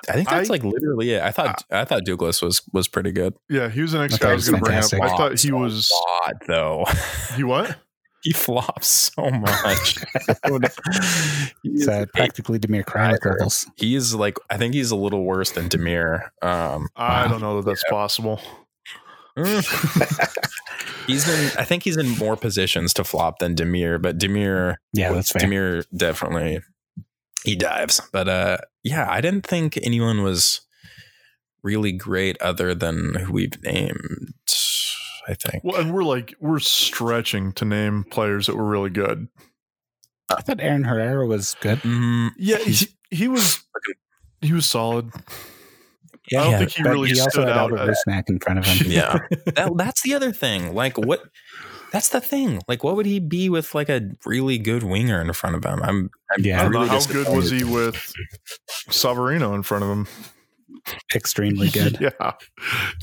[0.09, 1.21] I think that's I- like literally it.
[1.21, 3.33] I thought I thought Douglas was was pretty good.
[3.49, 4.77] Yeah, he was the next I guy thought I he was was going to bring
[4.77, 4.83] up.
[4.83, 5.01] fantastic.
[5.01, 5.91] I thought he was.
[6.25, 6.85] lot though.
[7.35, 7.75] He what?
[8.23, 9.97] he flops so much.
[11.63, 13.69] It's uh, practically Damir Kronic levels.
[13.75, 16.29] he's like, I think he's a little worse than Damir.
[16.41, 18.41] Um, I don't know that that's possible.
[21.05, 25.11] he's in, I think he's in more positions to flop than Damir, but Damir, Yeah,
[25.13, 25.41] that's fair.
[25.47, 26.61] Damir definitely
[27.43, 28.01] he dives.
[28.11, 30.61] But uh, yeah, I didn't think anyone was
[31.63, 34.33] really great other than who we've named.
[35.27, 35.63] I think.
[35.63, 39.27] Well, and we're like we're stretching to name players that were really good.
[40.29, 41.79] I thought Aaron Herrera was good.
[41.79, 43.61] Mm, Yeah, he, he was
[44.41, 45.11] he was solid.
[46.31, 47.71] Yeah, I don't yeah, think he really he stood out.
[47.71, 48.91] Albert Rusnak in front of him.
[48.91, 50.73] yeah, that, that's the other thing.
[50.73, 51.21] Like what?
[51.97, 52.61] That's the thing.
[52.67, 55.81] Like, what would he be with like a really good winger in front of him?
[55.81, 56.59] I'm, I'm Yeah.
[56.59, 58.13] I don't really how good was he with
[58.89, 60.07] Savarino in front of him.
[61.15, 61.97] Extremely good.
[61.99, 62.33] yeah,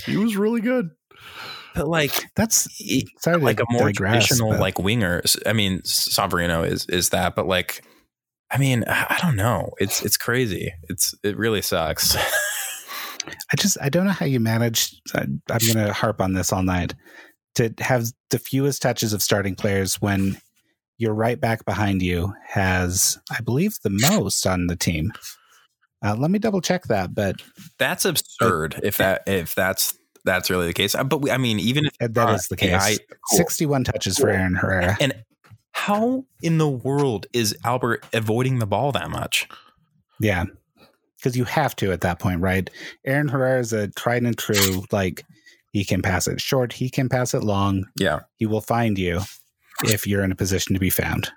[0.07, 0.91] he was really good.
[1.75, 5.23] But like, That's he- sorry to like a more digress, traditional but like winger.
[5.45, 7.85] I mean, Savarino is is that, but like,
[8.53, 9.73] I mean, I I don't know.
[9.79, 10.73] It's it's crazy.
[10.85, 12.15] It's it really sucks.
[13.27, 14.95] I just I don't know how you manage.
[15.15, 16.95] I, I'm going to harp on this all night
[17.55, 20.39] to have the fewest touches of starting players when
[20.99, 25.13] your right back behind you has, I believe, the most on the team.
[26.05, 27.37] Uh, let me double check that, but
[27.79, 28.81] That's absurd.
[28.83, 30.95] If that if that's that's really the case.
[30.95, 32.75] Uh, But we, I mean, even if that uh, is the case.
[32.75, 32.99] I-
[33.31, 33.39] cool.
[33.39, 34.97] 61 touches for Aaron Herrera.
[35.01, 35.25] And
[35.73, 39.49] how in the world is Albert avoiding the ball that much?
[40.21, 40.45] Yeah.
[41.17, 42.69] Because you have to at that point, right?
[43.05, 45.25] Aaron Herrera is a tried and true, like,
[45.75, 47.85] he can pass it short, he can pass it long.
[47.99, 49.21] Yeah, He will find you
[49.85, 51.31] if you're in a position to be found.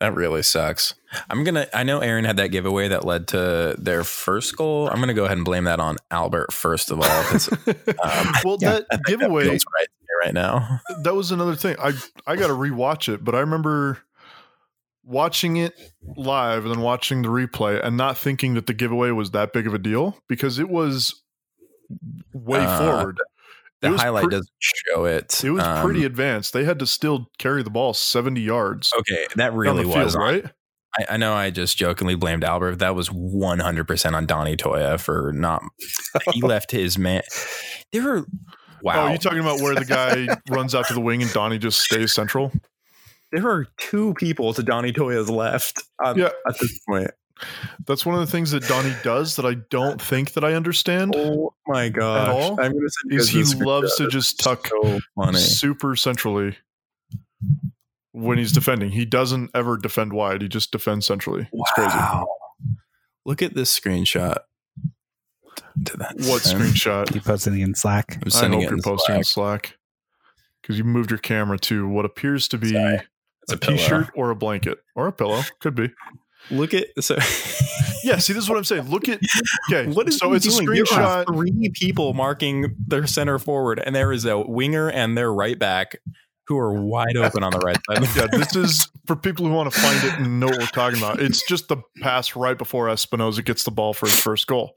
[0.00, 0.94] that really sucks.
[1.30, 1.66] I'm gonna.
[1.72, 4.88] I know Aaron had that giveaway that led to their first goal.
[4.88, 7.06] I'm gonna go ahead and blame that on Albert first of all.
[8.02, 9.88] Um, well, yeah, that giveaway feels right
[10.24, 10.80] right now.
[11.04, 11.76] that was another thing.
[11.78, 11.92] I
[12.26, 13.98] I got to rewatch it, but I remember
[15.04, 15.74] watching it
[16.16, 19.66] live and then watching the replay and not thinking that the giveaway was that big
[19.66, 21.22] of a deal because it was
[22.32, 23.18] way Uh, forward.
[23.82, 25.42] The highlight pre- doesn't show it.
[25.42, 26.52] It was Um, pretty advanced.
[26.52, 28.92] They had to still carry the ball 70 yards.
[29.00, 30.44] Okay, that really the was field, right?
[30.98, 32.76] I, I know I just jokingly blamed Albert.
[32.80, 35.62] That was 100% on Donny Toia for not.
[36.32, 37.22] He left his man.
[37.92, 38.26] There were.
[38.82, 39.06] Wow.
[39.08, 41.80] Oh, you talking about where the guy runs out to the wing and Donny just
[41.80, 42.50] stays central?
[43.32, 46.30] there are two people to Donny Toia's left on, Yeah.
[46.48, 47.10] at this point.
[47.86, 51.14] That's one of the things that Donny does that I don't think that I understand.
[51.16, 52.28] Oh my gosh.
[52.28, 52.60] all?
[52.60, 55.00] I'm gonna send Is he loves to just tuck so
[55.32, 56.56] super centrally
[58.12, 58.90] when he's defending.
[58.90, 60.42] He doesn't ever defend wide.
[60.42, 61.48] He just defends centrally.
[61.52, 61.96] It's crazy.
[61.96, 62.28] Wow.
[63.24, 64.38] Look at this screenshot.
[65.84, 66.14] to that.
[66.16, 66.60] What send.
[66.60, 67.14] screenshot?
[67.14, 68.16] You posting in Slack?
[68.16, 69.66] I'm I sending hope it you're in posting in Slack.
[69.66, 69.78] Slack
[70.62, 73.00] because you moved your camera to what appears to be Sorry.
[73.42, 73.76] It's a a pillow.
[73.76, 75.42] t-shirt or a blanket or a pillow.
[75.60, 75.90] Could be.
[76.50, 77.16] Look at so.
[78.02, 78.16] Yeah.
[78.16, 78.88] See, this is what I'm saying.
[78.88, 79.20] Look at.
[79.70, 79.90] Okay.
[79.92, 80.66] What is so it's doing?
[80.66, 81.26] a There screenshot.
[81.26, 85.96] three people marking their center forward, and there is a winger and their right back
[86.46, 88.08] who are wide open on the right side.
[88.16, 90.98] yeah, this is for people who want to find it and know what we're talking
[90.98, 91.20] about.
[91.20, 94.72] It's just the pass right before Espinoza gets the ball for his first goal.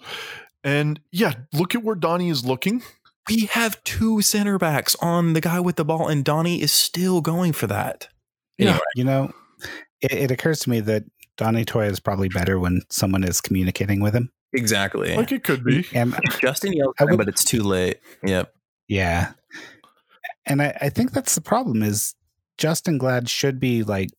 [0.66, 2.84] And yeah, look at where Donny is looking.
[3.30, 7.22] we have two center backs on the guy with the ball, and Donny is still
[7.22, 8.10] going for that.
[8.58, 8.66] Yeah.
[8.72, 9.34] Anyway, You know,
[10.02, 11.04] it, it occurs to me that
[11.38, 14.32] Donny Toia is probably better when someone is communicating with him.
[14.54, 15.16] exactly.
[15.16, 15.86] Like it could be.
[15.94, 18.00] And Justen yelled I at him, but it's too late.
[18.24, 18.54] Yep.
[18.88, 19.34] yeah.
[20.46, 22.16] And I, I think that's the problem is
[22.58, 24.10] Justen Glad should be like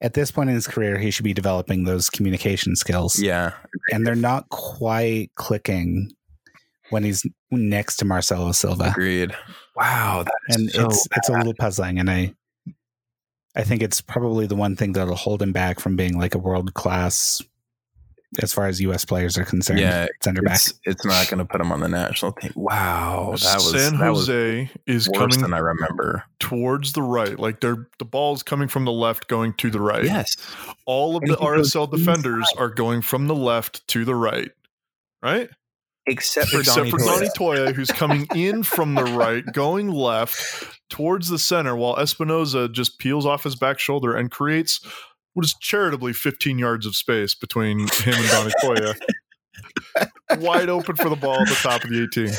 [0.00, 3.18] at this point in his career, he should be developing those communication skills.
[3.18, 3.52] Yeah.
[3.92, 6.12] And they're not quite clicking
[6.90, 8.90] when he's next to Marcelo Silva.
[8.90, 9.34] Agreed.
[9.76, 10.24] Wow.
[10.24, 12.34] That is and so it's it's a little puzzling and i
[13.58, 16.38] i think it's probably the one thing that'll hold him back from being like a
[16.38, 17.42] world class
[18.42, 21.44] as far as us players are concerned Yeah, center back it's, it's not going to
[21.44, 22.52] put him on the national team.
[22.54, 23.34] Wow.
[23.42, 26.24] That was San that was Jose is worse coming than I remember.
[26.38, 27.38] towards the right.
[27.38, 30.04] Like they're the ball is coming from the left, going to the right.
[30.04, 30.36] Yes.
[30.84, 34.50] All of And the RSL defenders are going from the left to the right.
[35.22, 35.48] Right?
[36.08, 37.06] Except for Except Donny for Toia.
[37.06, 40.40] Donny Toia, who's coming in from the right, going left
[40.90, 44.80] towards the center, while Espinoza just peels off his back shoulder and creates
[45.34, 48.94] what is charitably 15 yards of space between him and Donny Toia.
[50.38, 52.32] Wide open for the ball at the top of the 18.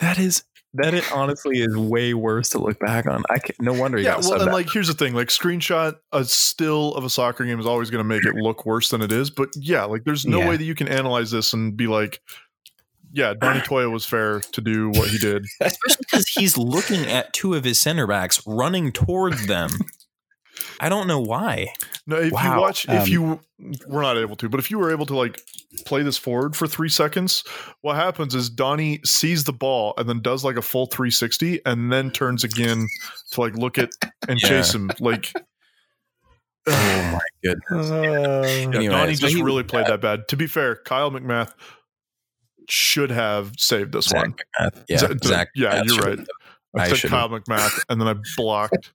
[0.00, 0.44] That is
[0.74, 0.94] that.
[0.94, 3.22] It honestly is way worse to look back on.
[3.30, 3.98] I can't, no wonder.
[3.98, 7.44] Yeah, got well, and like, here's the thing: like, screenshot a still of a soccer
[7.44, 9.30] game is always going to make it look worse than it is.
[9.30, 10.48] But yeah, like, there's no Yeah.
[10.50, 12.20] way that you can analyze this and be like,
[13.12, 15.44] yeah, Donny Toia was fair to do what he did.
[15.60, 19.70] especially because he's looking at two of his center backs running towards them.
[20.80, 21.68] I don't know why.
[22.06, 22.60] No, if you Wow.
[22.60, 23.40] watch, Um, if you
[23.86, 25.40] we're not able to, but if you were able to like
[25.84, 27.42] play this forward for three seconds,
[27.80, 31.92] what happens is Donny sees the ball and then does like a full 360 and
[31.92, 32.86] then turns again
[33.32, 33.90] to like look at
[34.28, 34.48] and Yeah.
[34.48, 34.90] chase him.
[35.00, 35.32] Like,
[36.66, 37.90] Oh my goodness.
[37.90, 40.28] yeah, Anyway, Donny so just he- really played that bad.
[40.28, 41.52] To be fair, Kyle MacMath
[42.68, 44.34] should have saved this Zach one.
[44.60, 44.84] MacMath.
[44.88, 45.48] Yeah, Zach- Zach.
[45.54, 46.18] yeah, you're right.
[46.76, 47.10] I, I said.
[47.10, 48.92] Kyle MacMath and then I blocked.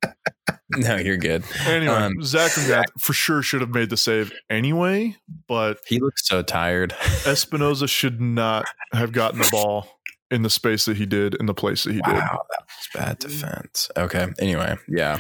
[0.78, 1.44] No, you're good.
[1.66, 5.16] Anyway, Um, Zach MacMath for sure should have made the save anyway,
[5.48, 6.92] but He looks so tired.
[7.26, 9.88] Espinoza should not have gotten the ball
[10.32, 12.14] in the space that he did in the place that he did.
[12.14, 13.90] Wow, that was bad defense.
[13.98, 14.28] Okay.
[14.40, 15.20] Anyway, yeah.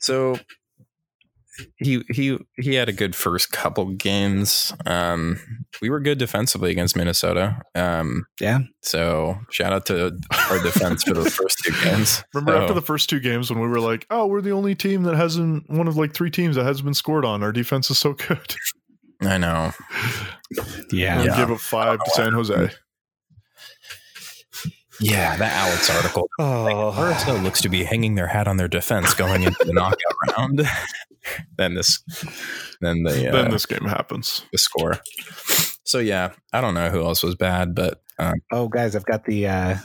[0.00, 0.38] So
[1.76, 4.72] he he he had a good first couple games.
[4.86, 5.38] Um,
[5.82, 7.60] we were good defensively against Minnesota.
[7.74, 8.60] Um, Yeah.
[8.82, 10.18] So shout out to
[10.50, 12.22] our defense for those first two games.
[12.34, 14.74] Remember So- after the first two games when we were like, "Oh, we're the only
[14.74, 17.42] team that hasn't one of like three teams that hasn't been scored on.
[17.42, 18.54] Our defense is so good."
[19.22, 19.72] I know.
[20.92, 21.36] yeah we Yeah.
[21.36, 22.70] give up five to San Jose.
[25.02, 26.28] Yeah, that Alex article.
[26.38, 29.96] oh RSL looks to be hanging their hat on their defense going into the knockout
[30.36, 30.68] round.
[31.58, 32.02] then this,
[32.80, 34.44] then the uh, Then this game happens.
[34.52, 34.98] the score.
[35.84, 39.24] So yeah, I don't know who else was bad, but um, oh guys i've got
[39.24, 39.76] the uh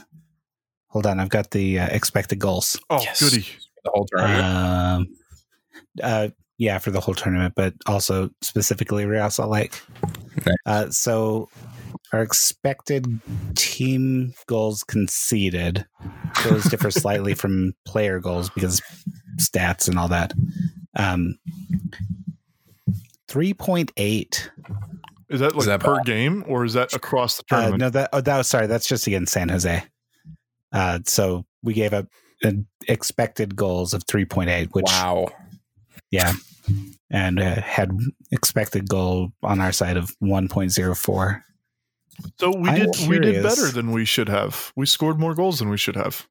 [0.88, 3.18] hold on i've got the uh, expected goals Oh, Yes.
[3.20, 3.46] goody!
[3.82, 4.44] the whole tournament.
[4.44, 5.06] um
[6.02, 6.28] uh
[6.58, 9.80] yeah for the whole tournament but also specifically real salt lake
[10.44, 10.56] Nice.
[10.66, 11.48] uh so
[12.12, 13.06] our expected
[13.54, 15.86] team goals conceded
[16.44, 18.82] those differ slightly from player goals because
[19.40, 20.34] stats and all that
[20.96, 21.38] um
[23.28, 24.48] 3.8
[25.28, 26.06] Is that like that per bad?
[26.06, 27.80] game or is that across the uh, tournament?
[27.80, 29.82] no that oh that was sorry that's just against san jose
[30.72, 32.06] uh so we gave up
[32.42, 35.26] an expected goals of 3.8 which wow.
[36.10, 36.32] Yeah.
[37.10, 37.96] And uh, had
[38.32, 41.42] expected goal on our side of 1.04.
[42.40, 44.72] so we I'm did we did better than we should have.
[44.76, 46.26] We scored more goals than we should have.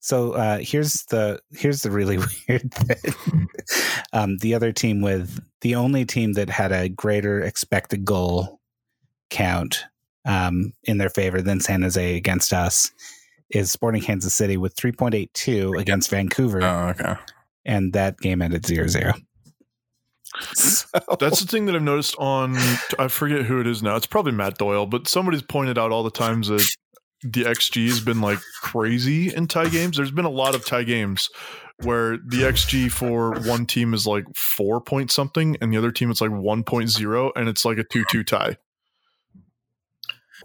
[0.00, 3.48] So uh, here's the here's the really weird thing.
[4.12, 8.60] um, the other team with the only team that had a greater expected goal
[9.30, 9.84] count
[10.24, 12.90] um, in their favor than San Jose against us
[13.50, 17.14] is Sporting Kansas City with 3.82 against Vancouver, Oh, okay.
[17.64, 19.14] and that game ended 0-0.
[20.54, 20.88] So-
[21.20, 22.56] That's the thing that I've noticed on
[22.98, 23.94] I forget who it is now.
[23.94, 26.64] It's probably Matt Doyle, but somebody's pointed out all the times that
[27.24, 29.96] the XG has been like crazy in tie games.
[29.96, 31.28] There's been a lot of tie games
[31.82, 36.10] where the XG for one team is like four point something and the other team
[36.10, 38.56] it's like 1.0 and it's like a 2 2 tie.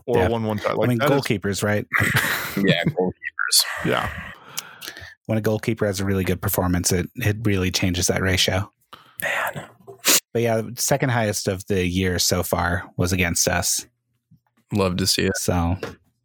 [0.08, 0.30] or Yeah.
[0.30, 0.74] one one tie.
[0.74, 1.86] Like I mean, that is- goalkeepers, right?
[2.58, 3.64] Yeah, goalkeepers.
[3.86, 4.10] yeah,
[5.28, 8.72] When a goalkeeper has a really good performance, it it really changes that ratio.
[9.22, 9.68] Man,
[10.34, 13.86] But yeah, second highest of the year so far was against us.
[14.74, 15.38] love to see it.
[15.38, 15.78] So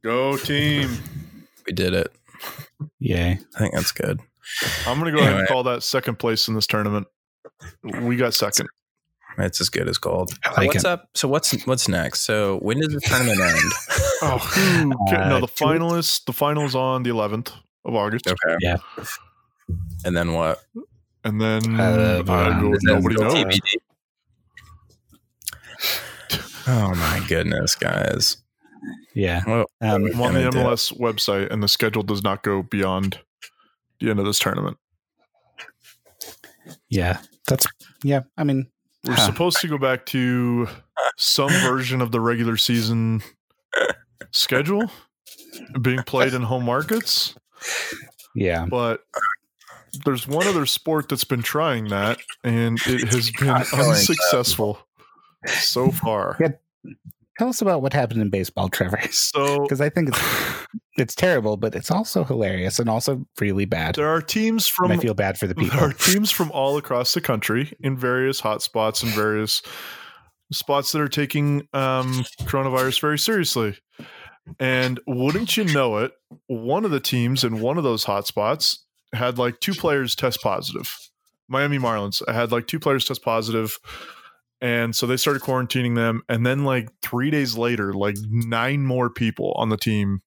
[0.04, 0.90] go team.
[1.66, 2.12] We did it.
[3.00, 3.38] yay.
[3.54, 4.20] I think that's good.
[4.86, 7.06] I'm gonna go ahead and call that second place in this tournament.
[8.02, 8.68] We got second.
[9.38, 10.30] It's as good as gold.
[10.56, 10.86] Like what's it.
[10.86, 11.08] up?
[11.14, 12.20] So what's what's next?
[12.20, 13.58] So when does the tournament end?
[14.26, 16.24] Oh, who ca- no, Uh, the two- finalists.
[16.24, 17.50] The finals on the 11th
[17.84, 18.56] of August, Okay.
[18.60, 18.76] Yeah.
[20.04, 20.62] And then what?
[21.24, 23.34] and then Uh, I um, go- Is that nobody knows.
[23.34, 23.76] TBD?
[26.66, 28.38] Oh my goodness, guys!
[29.14, 29.42] Yeah.
[29.46, 30.58] Well, Um, I'm on the gonna do?
[30.58, 33.20] MLS website, and the schedule does not go beyond
[34.00, 34.76] the end of this tournament.
[36.88, 37.18] yeah.
[37.48, 37.66] That's
[38.02, 38.20] yeah.
[38.36, 38.66] I mean,
[39.04, 39.26] We're Huh.
[39.26, 40.66] supposed to go back to
[41.18, 43.22] some version of the regular season
[44.30, 44.90] schedule
[45.82, 47.34] being played in home markets,
[48.34, 48.64] yeah.
[48.64, 49.04] but
[50.06, 54.78] there's one other sport that's been trying that, and it has been unsuccessful
[55.46, 56.38] so far.
[56.40, 56.92] Yeah.
[57.38, 60.66] Tell us about what happened in baseball, Trevor, So because I think it's
[60.96, 63.96] it's terrible, but it's also hilarious and also really bad.
[63.96, 65.78] there are teams And I from feel bad for the people.
[65.78, 69.62] There are teams from all across the country in various hotspots and various
[70.52, 73.76] spots that are taking um, coronavirus very seriously.
[74.60, 76.12] And wouldn't you know it,
[76.46, 78.78] one of the teams in one of those hotspots
[79.12, 80.94] had like two players test positive.
[81.48, 83.78] Miami Marlins had like two players test positive,
[84.60, 86.22] And so they started quarantining them.
[86.28, 90.22] And then, like, three days later, like nine more people on the team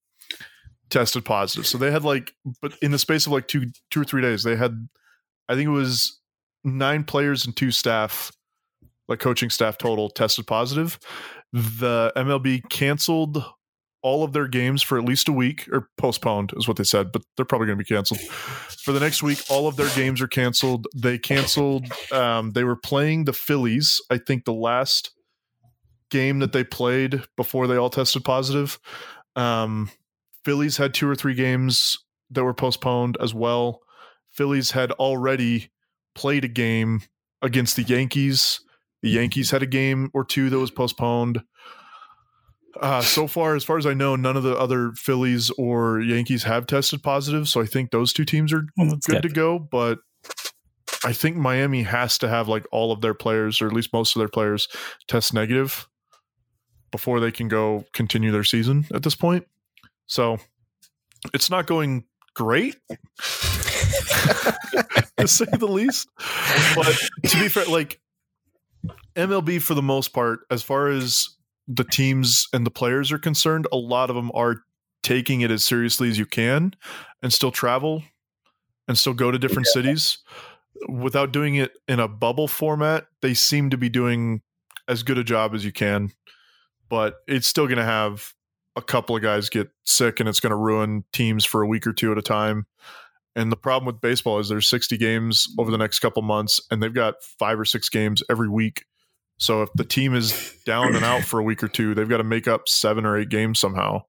[0.89, 1.65] tested positive.
[1.65, 4.43] So they had like, but in the space of like two, two or three days,
[4.43, 4.87] they had,
[5.49, 6.19] I think it was
[6.63, 8.31] nine players and two staff,
[9.07, 10.99] like coaching staff total, tested positive.
[11.51, 13.43] The MLB canceled
[14.07, 17.11] all of their games for at least a week or postponed is what they said,
[17.11, 19.43] but they're probably going to be canceled for the next week.
[19.49, 20.87] All of their games are canceled.
[20.95, 21.91] They canceled.
[22.13, 23.99] Um, they were playing the Phillies.
[24.09, 25.11] I think the last
[26.09, 28.79] game that they played before they all tested positive.
[29.35, 29.91] Um,
[30.45, 31.97] Phillies had two or three games
[32.31, 33.81] that were postponed as well.
[34.31, 35.69] Phillies had already
[36.15, 37.01] played a game
[37.41, 38.61] against the Yankees.
[39.01, 41.41] The Yankees had a game or two that was postponed.
[42.81, 46.43] Uh, so far, as far as I know, none of the other Phillies or Yankees
[46.43, 47.47] have tested positive.
[47.47, 49.23] So I think those two teams are Well, good good.
[49.23, 49.59] to go.
[49.59, 49.99] But
[51.05, 54.15] I think Miami has to have like all of their players, or at least most
[54.15, 54.67] of their players,
[55.07, 55.87] test negative
[56.91, 59.45] before they can go continue their season at this point.
[60.07, 60.37] So
[61.33, 62.77] it's not going great,
[65.17, 66.07] to say the least.
[66.75, 66.95] But
[67.29, 67.99] to be fair, like
[69.15, 71.29] MLB for the most part, as far as
[71.67, 74.57] the teams and the players are concerned, a lot of them are
[75.03, 76.73] taking it as seriously as you can
[77.21, 78.03] and still travel
[78.87, 80.19] and still go to different cities
[80.87, 83.05] without doing it in a bubble format.
[83.21, 84.41] They seem to be doing
[84.87, 86.11] as good a job as you can,
[86.89, 88.33] but it's still going to have
[88.75, 91.87] a couple of guys get sick and it's going to ruin teams for a week
[91.87, 92.65] or two at a time.
[93.35, 96.81] And the problem with baseball is there's 60 games over the next couple months and
[96.81, 98.85] they've got five or six games every week.
[99.37, 102.17] So if the team is down and out for a week or two, they've got
[102.17, 104.01] to make up seven or eight games somehow.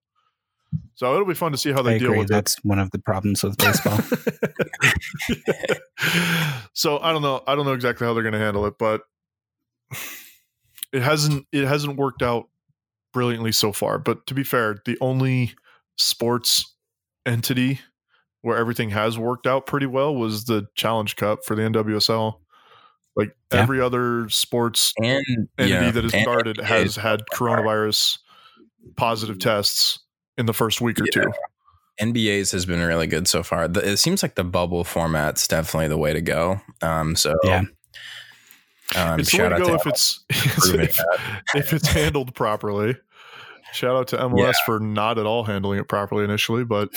[0.95, 2.19] So it'll be fun to see how they I deal agree.
[2.21, 3.99] with That's one of the problems with baseball.
[6.75, 7.43] so I don't know.
[7.47, 9.03] I don't know exactly how they're going to handle it, but
[10.93, 11.47] it hasn't.
[11.53, 12.49] It hasn't worked out
[13.13, 13.99] brilliantly so far.
[13.99, 15.55] But to be fair, the only
[15.97, 16.75] sports
[17.25, 17.81] entity
[18.43, 22.35] where everything has worked out pretty well was the Challenge Cup for the NWSL.
[23.19, 23.61] Like Yeah.
[23.63, 25.25] every other sports and
[25.59, 28.19] entity yeah, that has started has had coronavirus
[28.97, 29.99] positive tests
[30.39, 31.23] in the first week or Yeah.
[31.25, 31.33] two.
[32.01, 33.67] NBA's has been really good so far.
[33.67, 36.61] The, it seems like the bubble format's definitely the way to go.
[36.81, 37.63] Um, so Yeah.
[38.97, 40.99] um, it's the way shout to out go to if it's if,
[41.57, 42.97] if it's handled properly.
[43.73, 44.65] Shout out to MLS Yeah.
[44.65, 46.89] for not at all handling it properly initially, but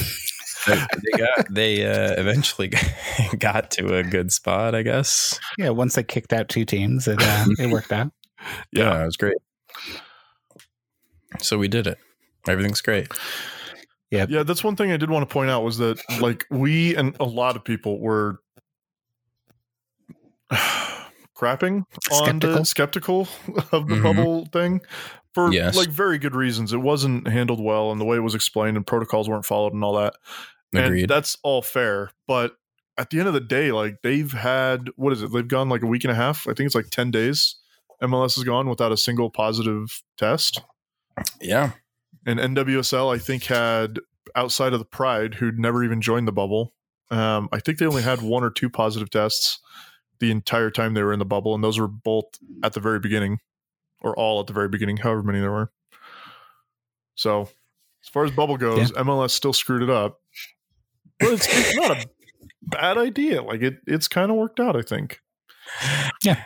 [0.68, 2.72] they, they got they uh, eventually
[3.40, 5.40] got to a good spot, I guess.
[5.58, 8.12] yeah, once they kicked out two teams, it uh, it worked out.
[8.72, 9.38] Yeah, it was great.
[11.40, 12.00] So we did it.
[12.48, 13.08] Everything's great.
[14.10, 14.42] yeah, yeah.
[14.42, 17.24] that's one thing I did want to point out was that like we and a
[17.24, 18.40] lot of people were
[21.38, 23.28] crapping on the skeptical
[23.72, 24.04] of the Mhm.
[24.04, 24.82] bubble thing
[25.34, 25.76] for Yes.
[25.76, 26.74] like very good reasons.
[26.74, 29.84] It wasn't handled well and the way it was explained and protocols weren't followed and
[29.84, 30.16] all that.
[30.74, 31.10] And Agreed.
[31.10, 32.12] that's all fair.
[32.28, 32.56] But
[32.98, 35.32] at the end of the day, like they've had what is it?
[35.32, 36.48] They've gone like a week and a half.
[36.48, 37.56] I think it's like 10 days.
[38.02, 40.62] MLS has gone without a single positive test.
[41.40, 41.72] yeah.
[42.26, 43.99] And NWSL, I think, had
[44.36, 46.74] outside of the Pride, who'd never even joined the bubble.
[47.10, 49.60] Um, I think they only had one or two positive tests
[50.20, 52.26] the entire time they were in the bubble, and those were both
[52.64, 53.40] at the very beginning,
[54.02, 55.72] or all at the very beginning, however many there were.
[57.15, 57.41] So,
[58.03, 60.19] as far as bubble goes, MLS still screwed it up,
[61.19, 62.06] but it's, it's not a
[62.64, 63.44] bad idea.
[63.44, 64.76] Like it, it's kind of worked out.
[64.76, 65.19] I think.
[66.23, 66.44] Yeah,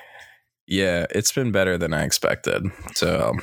[0.67, 2.65] yeah, it's been better than I expected.
[2.93, 3.33] So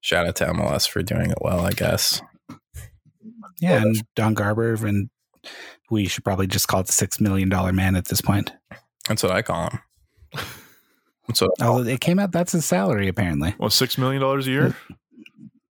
[0.00, 2.22] shout out to MLS for doing it well, I guess.
[3.60, 5.10] Yeah, and Don Garber, and
[5.90, 8.52] we should probably just call it the six million dollar man at this point.
[9.08, 9.78] That's what I call him.
[11.28, 12.32] That's what Oh, it came out.
[12.32, 13.54] That's his salary, apparently.
[13.58, 14.76] Well, six million dollars a year.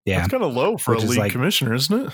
[0.05, 2.13] Yeah, That's kind of low for Which a is league like- commissioner, isn't it?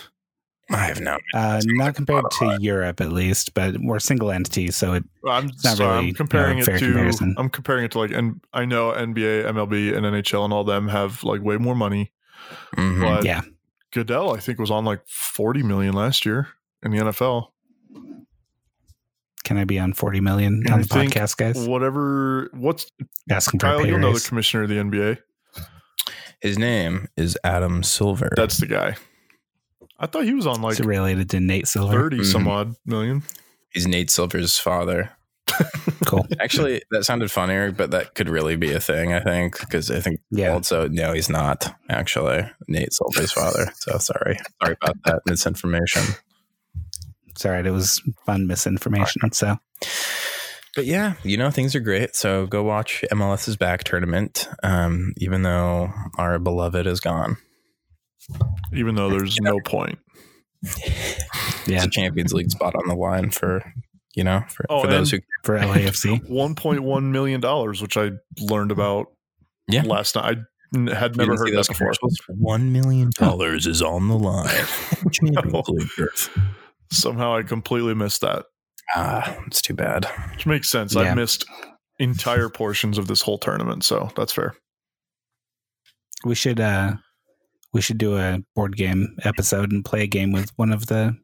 [0.71, 1.17] I have no.
[1.33, 5.75] uh, not compared to Europe, at least, but we're single entities, so it I'm not
[5.77, 7.35] sorry, really, I'm comparing uh, it fair to comparison.
[7.37, 10.87] I'm comparing it to like and I know NBA, MLB, and NHL and all them
[10.87, 12.13] have like way more money.
[12.77, 13.01] Mhm.
[13.01, 13.41] But Yeah.
[13.91, 16.47] Goodell, I think, was on like 40 million last year
[16.81, 17.52] in the NFL.
[19.43, 21.67] Can I be on forty million I on the think podcast, guys?
[21.67, 22.49] Whatever.
[22.53, 22.85] What's
[23.29, 23.81] Asking for a Kyle?
[23.81, 25.17] pay You'll know the commissioner of the NBA.
[26.41, 28.29] His name is Adam Silver.
[28.35, 28.95] That's the guy.
[29.99, 31.93] I thought he was on like Is it related to Nate Silver?
[31.93, 32.47] 30 some Mhm.
[32.49, 33.23] odd million.
[33.71, 35.11] He's Nate Silver's father.
[36.05, 36.27] Cool.
[36.41, 40.01] Actually, that sounded funnier, but that could really be a thing, I think, because I
[40.01, 40.51] think Yeah.
[40.51, 43.71] also, no, he's not actually Nate Silver's father.
[43.75, 44.37] So sorry.
[44.61, 46.03] Sorry about that misinformation.
[47.43, 47.65] It's all right.
[47.65, 49.33] It was fun misinformation.
[49.33, 49.57] So
[50.77, 52.15] But yeah, you know, things are great.
[52.15, 57.35] So go watch MLS's back tournament, um, even though our beloved is gone.
[58.73, 59.99] Even though there's no point.
[60.63, 60.71] yeah,
[61.67, 63.61] It's a Champions League spot on the line for,
[64.15, 65.19] you know, for, Oh, for those who.
[65.43, 66.25] for LAFC.
[66.29, 69.07] 1.1 million dollars, which I learned about
[69.67, 69.81] Yeah.
[69.83, 70.37] last night.
[70.37, 71.91] I n- had never heard that before.
[72.29, 74.47] One million dollars is on the line.
[75.11, 75.61] Champions No.
[75.67, 76.29] League berth.
[76.93, 78.45] Somehow I completely missed that,
[78.95, 80.05] Ah, it's too bad.
[80.31, 80.95] which makes sense.
[80.95, 81.01] Yeah.
[81.03, 81.45] I missed
[81.99, 84.55] entire portions of this whole tournament, so that's fair.
[86.25, 86.93] We should uh
[87.73, 91.17] we should do a board game episode and play a game with one of the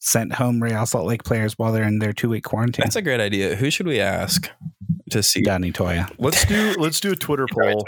[0.00, 2.84] sent home Real Salt Lake players while they're in their two week quarantine.
[2.84, 3.56] That's a great idea.
[3.56, 4.50] Who should we ask
[5.12, 6.10] to see Donny Toia.
[6.18, 7.86] Let's do let's do a Twitter poll.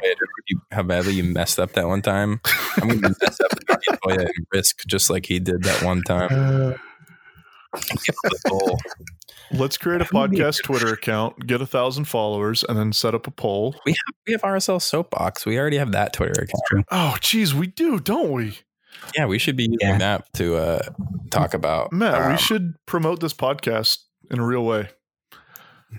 [0.70, 2.41] how badly you messed up that one time?
[2.77, 6.03] I'm going to mess up Donny Toia and risk just like he did that one
[6.03, 6.78] time.
[7.75, 8.79] Give the goal.
[9.53, 13.31] Let's create a podcast Twitter account, get a thousand followers, and then set up a
[13.31, 13.75] poll.
[13.85, 15.45] We have we have RSL Soapbox.
[15.47, 16.87] We already have that Twitter account.
[16.91, 18.59] Oh, geez, we do, don't we,
[19.17, 19.99] Yeah, we should be using Yeah.
[19.99, 20.83] that to uh,
[21.31, 21.93] talk about.
[21.93, 22.27] Matt?
[22.27, 23.99] we um, should promote this podcast
[24.31, 24.89] in a real way.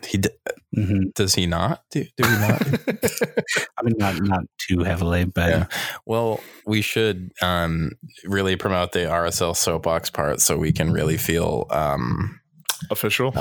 [0.07, 0.29] He d-
[0.75, 1.83] hmm does he not?
[1.91, 2.61] Do, do we not?
[3.77, 5.65] I mean, not not too heavily, but Yeah.
[6.05, 7.91] Well, we should um,
[8.25, 12.39] really promote the RSL soapbox part so we can really feel, um,
[12.91, 13.33] Official,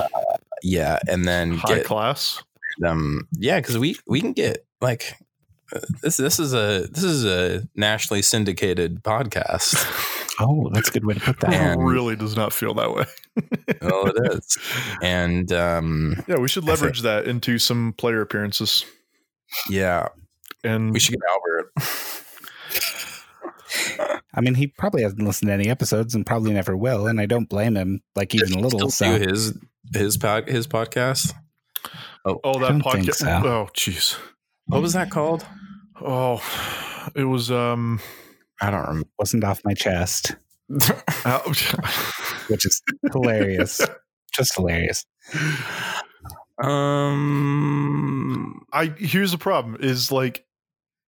[0.62, 2.42] yeah, and then high get class.
[2.78, 5.16] them, yeah, because we we can get like
[5.74, 6.16] uh, this.
[6.16, 9.74] This is a this is a nationally syndicated podcast.
[10.40, 11.78] oh, that's a good way to put that.
[11.78, 13.04] It really does not feel that way.
[13.82, 14.58] oh, it is,
[15.02, 18.84] and um, Yeah, we should leverage that into some player appearances.
[19.68, 20.08] yeah,
[20.62, 21.72] And we should get Albert.
[24.36, 27.26] I mean, he probably hasn't listened to any episodes and probably never will, and I
[27.26, 28.90] don't blame him, like even a little.
[28.90, 29.58] Still So do his
[29.92, 31.32] his pod, his podcast.
[32.24, 33.14] oh, I that podcast.
[33.14, 33.28] so.
[33.28, 34.18] Oh, jeez.
[34.66, 35.46] What was that called?
[36.00, 36.42] Oh,
[37.14, 38.00] it was um.
[38.66, 39.08] I don't remember.
[39.18, 40.36] wasn't off my chest,
[41.24, 41.38] uh,
[42.48, 42.82] which is
[43.12, 43.80] hilarious,
[44.34, 45.04] just hilarious.
[47.34, 50.44] Um, I here's the problem: is like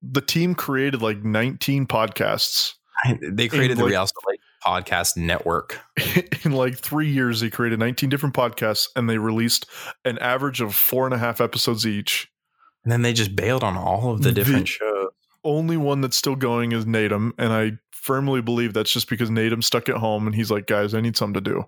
[0.03, 2.75] the team created like 19 podcasts
[3.05, 5.81] I- they created the like- Real Salt Lake Podcast Network.
[6.45, 7.41] in like three years.
[7.41, 9.67] They created 19 different podcasts and they released
[10.05, 12.29] an average of four and a half episodes each.
[12.85, 14.96] And then they just bailed on all of the different The- shows.
[15.47, 19.67] Only one that's still going is Nedum, and I firmly believe that's just because Nedum's
[19.67, 21.65] stuck at home and he's like, guys, I need something to do.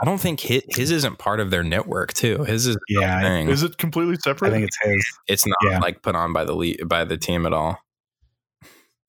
[0.00, 2.44] I don't think his, his isn't part of their network too.
[2.44, 3.48] His is Yeah, thing.
[3.48, 4.50] Is it completely separate?
[4.50, 5.04] I think it's his.
[5.26, 5.78] it's not yeah.
[5.80, 7.78] like put on by the lead, by the team at all.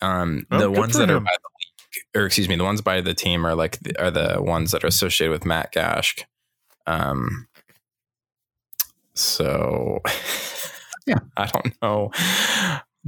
[0.01, 2.81] Um, Oh, the ones for that are by the league, or excuse me, the ones
[2.81, 6.23] by the team are like the, are the ones that are associated with Matt Gashk.
[6.87, 7.47] Um,
[9.13, 10.01] so
[11.07, 11.19] Yeah.
[11.37, 12.11] I don't know.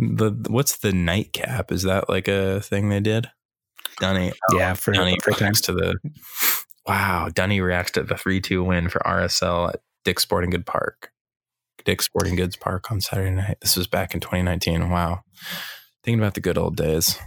[0.01, 1.71] The what's the nightcap?
[1.71, 3.29] Is that like a thing they did?
[3.99, 5.39] Dunny, Yeah, for Dunny for time.
[5.47, 5.95] reacts to the
[6.87, 7.27] wow.
[7.33, 11.11] Dunny reacts to the three two win for RSL at Dick's Sporting Good Park,
[11.83, 13.57] Dick's Sporting Goods Park on Saturday night.
[13.61, 14.89] This was back in 2019.
[14.89, 15.21] Wow,
[16.03, 17.17] thinking about the good old days.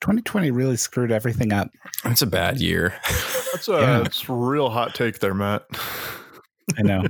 [0.00, 1.68] 2020 really screwed everything up.
[2.06, 2.94] It's a bad year.
[3.52, 3.98] That's a, Yeah.
[4.00, 5.64] that's a real hot take there, Matt.
[6.78, 7.04] I know.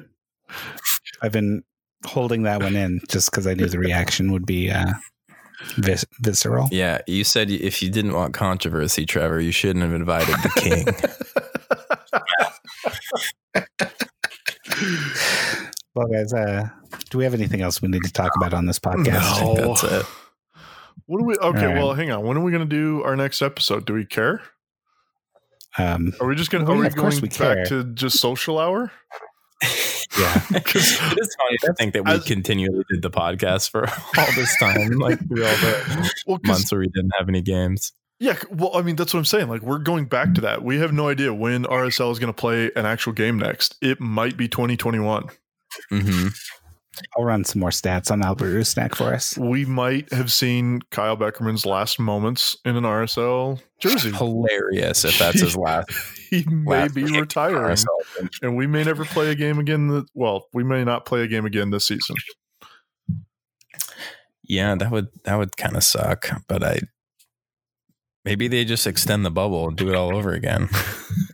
[1.23, 1.63] I've been
[2.05, 4.93] holding that one in just because I knew the reaction would be uh,
[5.77, 6.69] vis- visceral.
[6.71, 10.87] Yeah, you said if you didn't want controversy, Trevor, you shouldn't have invited the king.
[15.95, 16.69] Well, guys, uh,
[17.11, 19.43] do we have anything else we need to talk about on this podcast?
[19.43, 19.55] No.
[19.55, 20.07] That's it.
[21.07, 21.35] What do we?
[21.37, 21.75] Okay, All right.
[21.75, 22.25] well, hang on.
[22.25, 23.85] When are we going to do our next episode?
[23.85, 24.41] Do we care?
[25.77, 26.71] Um, Are we just going to?
[26.71, 27.83] Well, are yeah, we of course going we back care.
[27.83, 28.91] to just social hour?
[30.19, 30.43] Yeah.
[30.51, 34.55] it is funny to think that we As- continually did the podcast for all this
[34.59, 37.93] time, like through all the Well, 'cause- months where we didn't have any games.
[38.21, 38.37] yeah.
[38.51, 39.49] Well, I mean, that's what I'm saying.
[39.49, 40.63] Like, we're going back to that.
[40.63, 43.77] We have no idea when RSL is going to play an actual game next.
[43.83, 45.29] It might be 2021.
[45.91, 46.29] hmm
[47.17, 49.37] I'll run some more stats on Albert Rusnak for us.
[49.39, 54.13] We might have seen Kyle Beckerman's last moments in an RSL jersey.
[54.13, 55.91] Hilarious if that's his last.
[56.29, 57.77] He may last be retiring,
[58.43, 59.89] and we may never play a game again.
[59.89, 62.17] th- Well, we may not play a game again this season.
[64.45, 66.29] Yeah, that would that would kind of suck.
[66.49, 66.81] But I
[68.25, 70.69] maybe they just extend the bubble and do it all over again.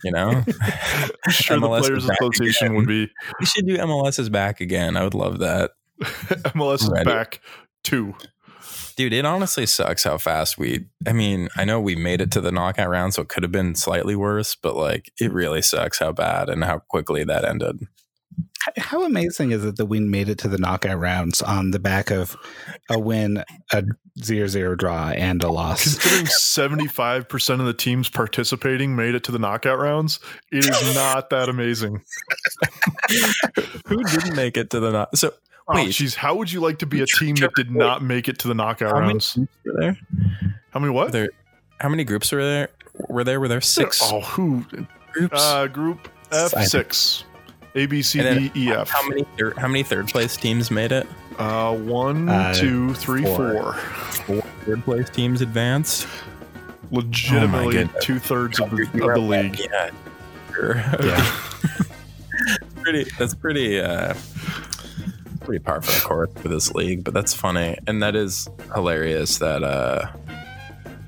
[0.03, 0.29] You know,
[1.25, 2.77] I'm sure MLS the Players Association again.
[2.77, 3.09] would be
[3.39, 4.97] we should do MLS is back again.
[4.97, 5.71] I would love that.
[6.01, 7.41] MLS is back
[7.83, 8.15] two.
[8.95, 10.85] Dude, it honestly sucks how fast we.
[11.07, 13.51] I mean, I know we made it to the knockout round, so it could have
[13.51, 17.87] been slightly worse, but like it really sucks how bad and how quickly that ended.
[18.77, 22.11] How amazing is it that we made it to the knockout rounds on the back
[22.11, 22.35] of
[22.89, 23.83] a win, a
[24.21, 25.81] 0 0 draw, and a loss?
[25.83, 30.19] Considering 75% of the teams participating made it to the knockout rounds,
[30.51, 32.01] it is not that amazing.
[33.87, 35.15] Who didn't make it to the knock?
[35.15, 35.33] So
[35.71, 35.89] Oh, Wait.
[35.89, 38.47] jeez, how would you like to be a team that did not make it to
[38.47, 39.35] the knockout how rounds?
[39.35, 39.97] groups were there?
[40.71, 41.11] How many Were what?
[41.11, 41.29] there?
[41.79, 42.69] How many groups were there?
[43.07, 43.39] Were there?
[43.39, 44.65] Were there six Oh, who?
[45.13, 45.39] groups?
[45.39, 47.23] Uh, group F I- six.
[47.75, 48.89] A B C And D E F.
[48.89, 49.23] how many?
[49.37, 51.07] Thir- how many third place teams made it?
[51.37, 53.37] Uh, one, Uh, two, three, four.
[53.37, 53.73] four.
[53.73, 56.07] Four third place teams advanced.
[56.91, 58.03] Legitimately goodness.
[58.03, 59.59] two thirds of, the- of the league.
[59.59, 59.91] Yeah.
[60.53, 60.75] Sure.
[61.03, 61.35] Yeah.
[62.81, 63.05] pretty.
[63.17, 63.79] That's pretty.
[63.79, 64.13] uh
[65.41, 69.37] Pretty par for the course for this league, but that's funny, and that is hilarious
[69.39, 70.07] that uh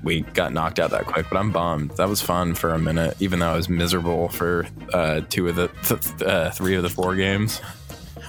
[0.02, 1.26] we got knocked out that quick.
[1.30, 1.92] But I'm bummed.
[1.92, 5.56] That was fun for a minute, even though I was miserable for uh two of
[5.56, 7.60] the th- uh, three of the four games.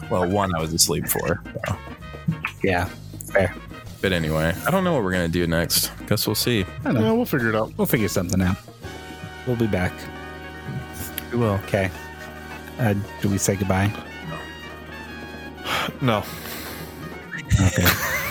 [0.10, 1.42] Well, one I was asleep for.
[1.68, 1.78] so.
[2.64, 2.90] Yeah.
[4.02, 5.92] But anyway, I don't know what we're gonna do next.
[6.08, 6.66] Guess we'll see.
[6.82, 7.02] I don't know.
[7.06, 7.72] Yeah, we'll figure it out.
[7.78, 8.58] We'll figure something out.
[9.48, 9.94] We'll be back.
[11.32, 11.54] We will.
[11.66, 11.90] Okay.
[12.80, 13.92] Uh, do we say goodbye?
[16.02, 16.24] No.
[17.62, 17.86] Okay.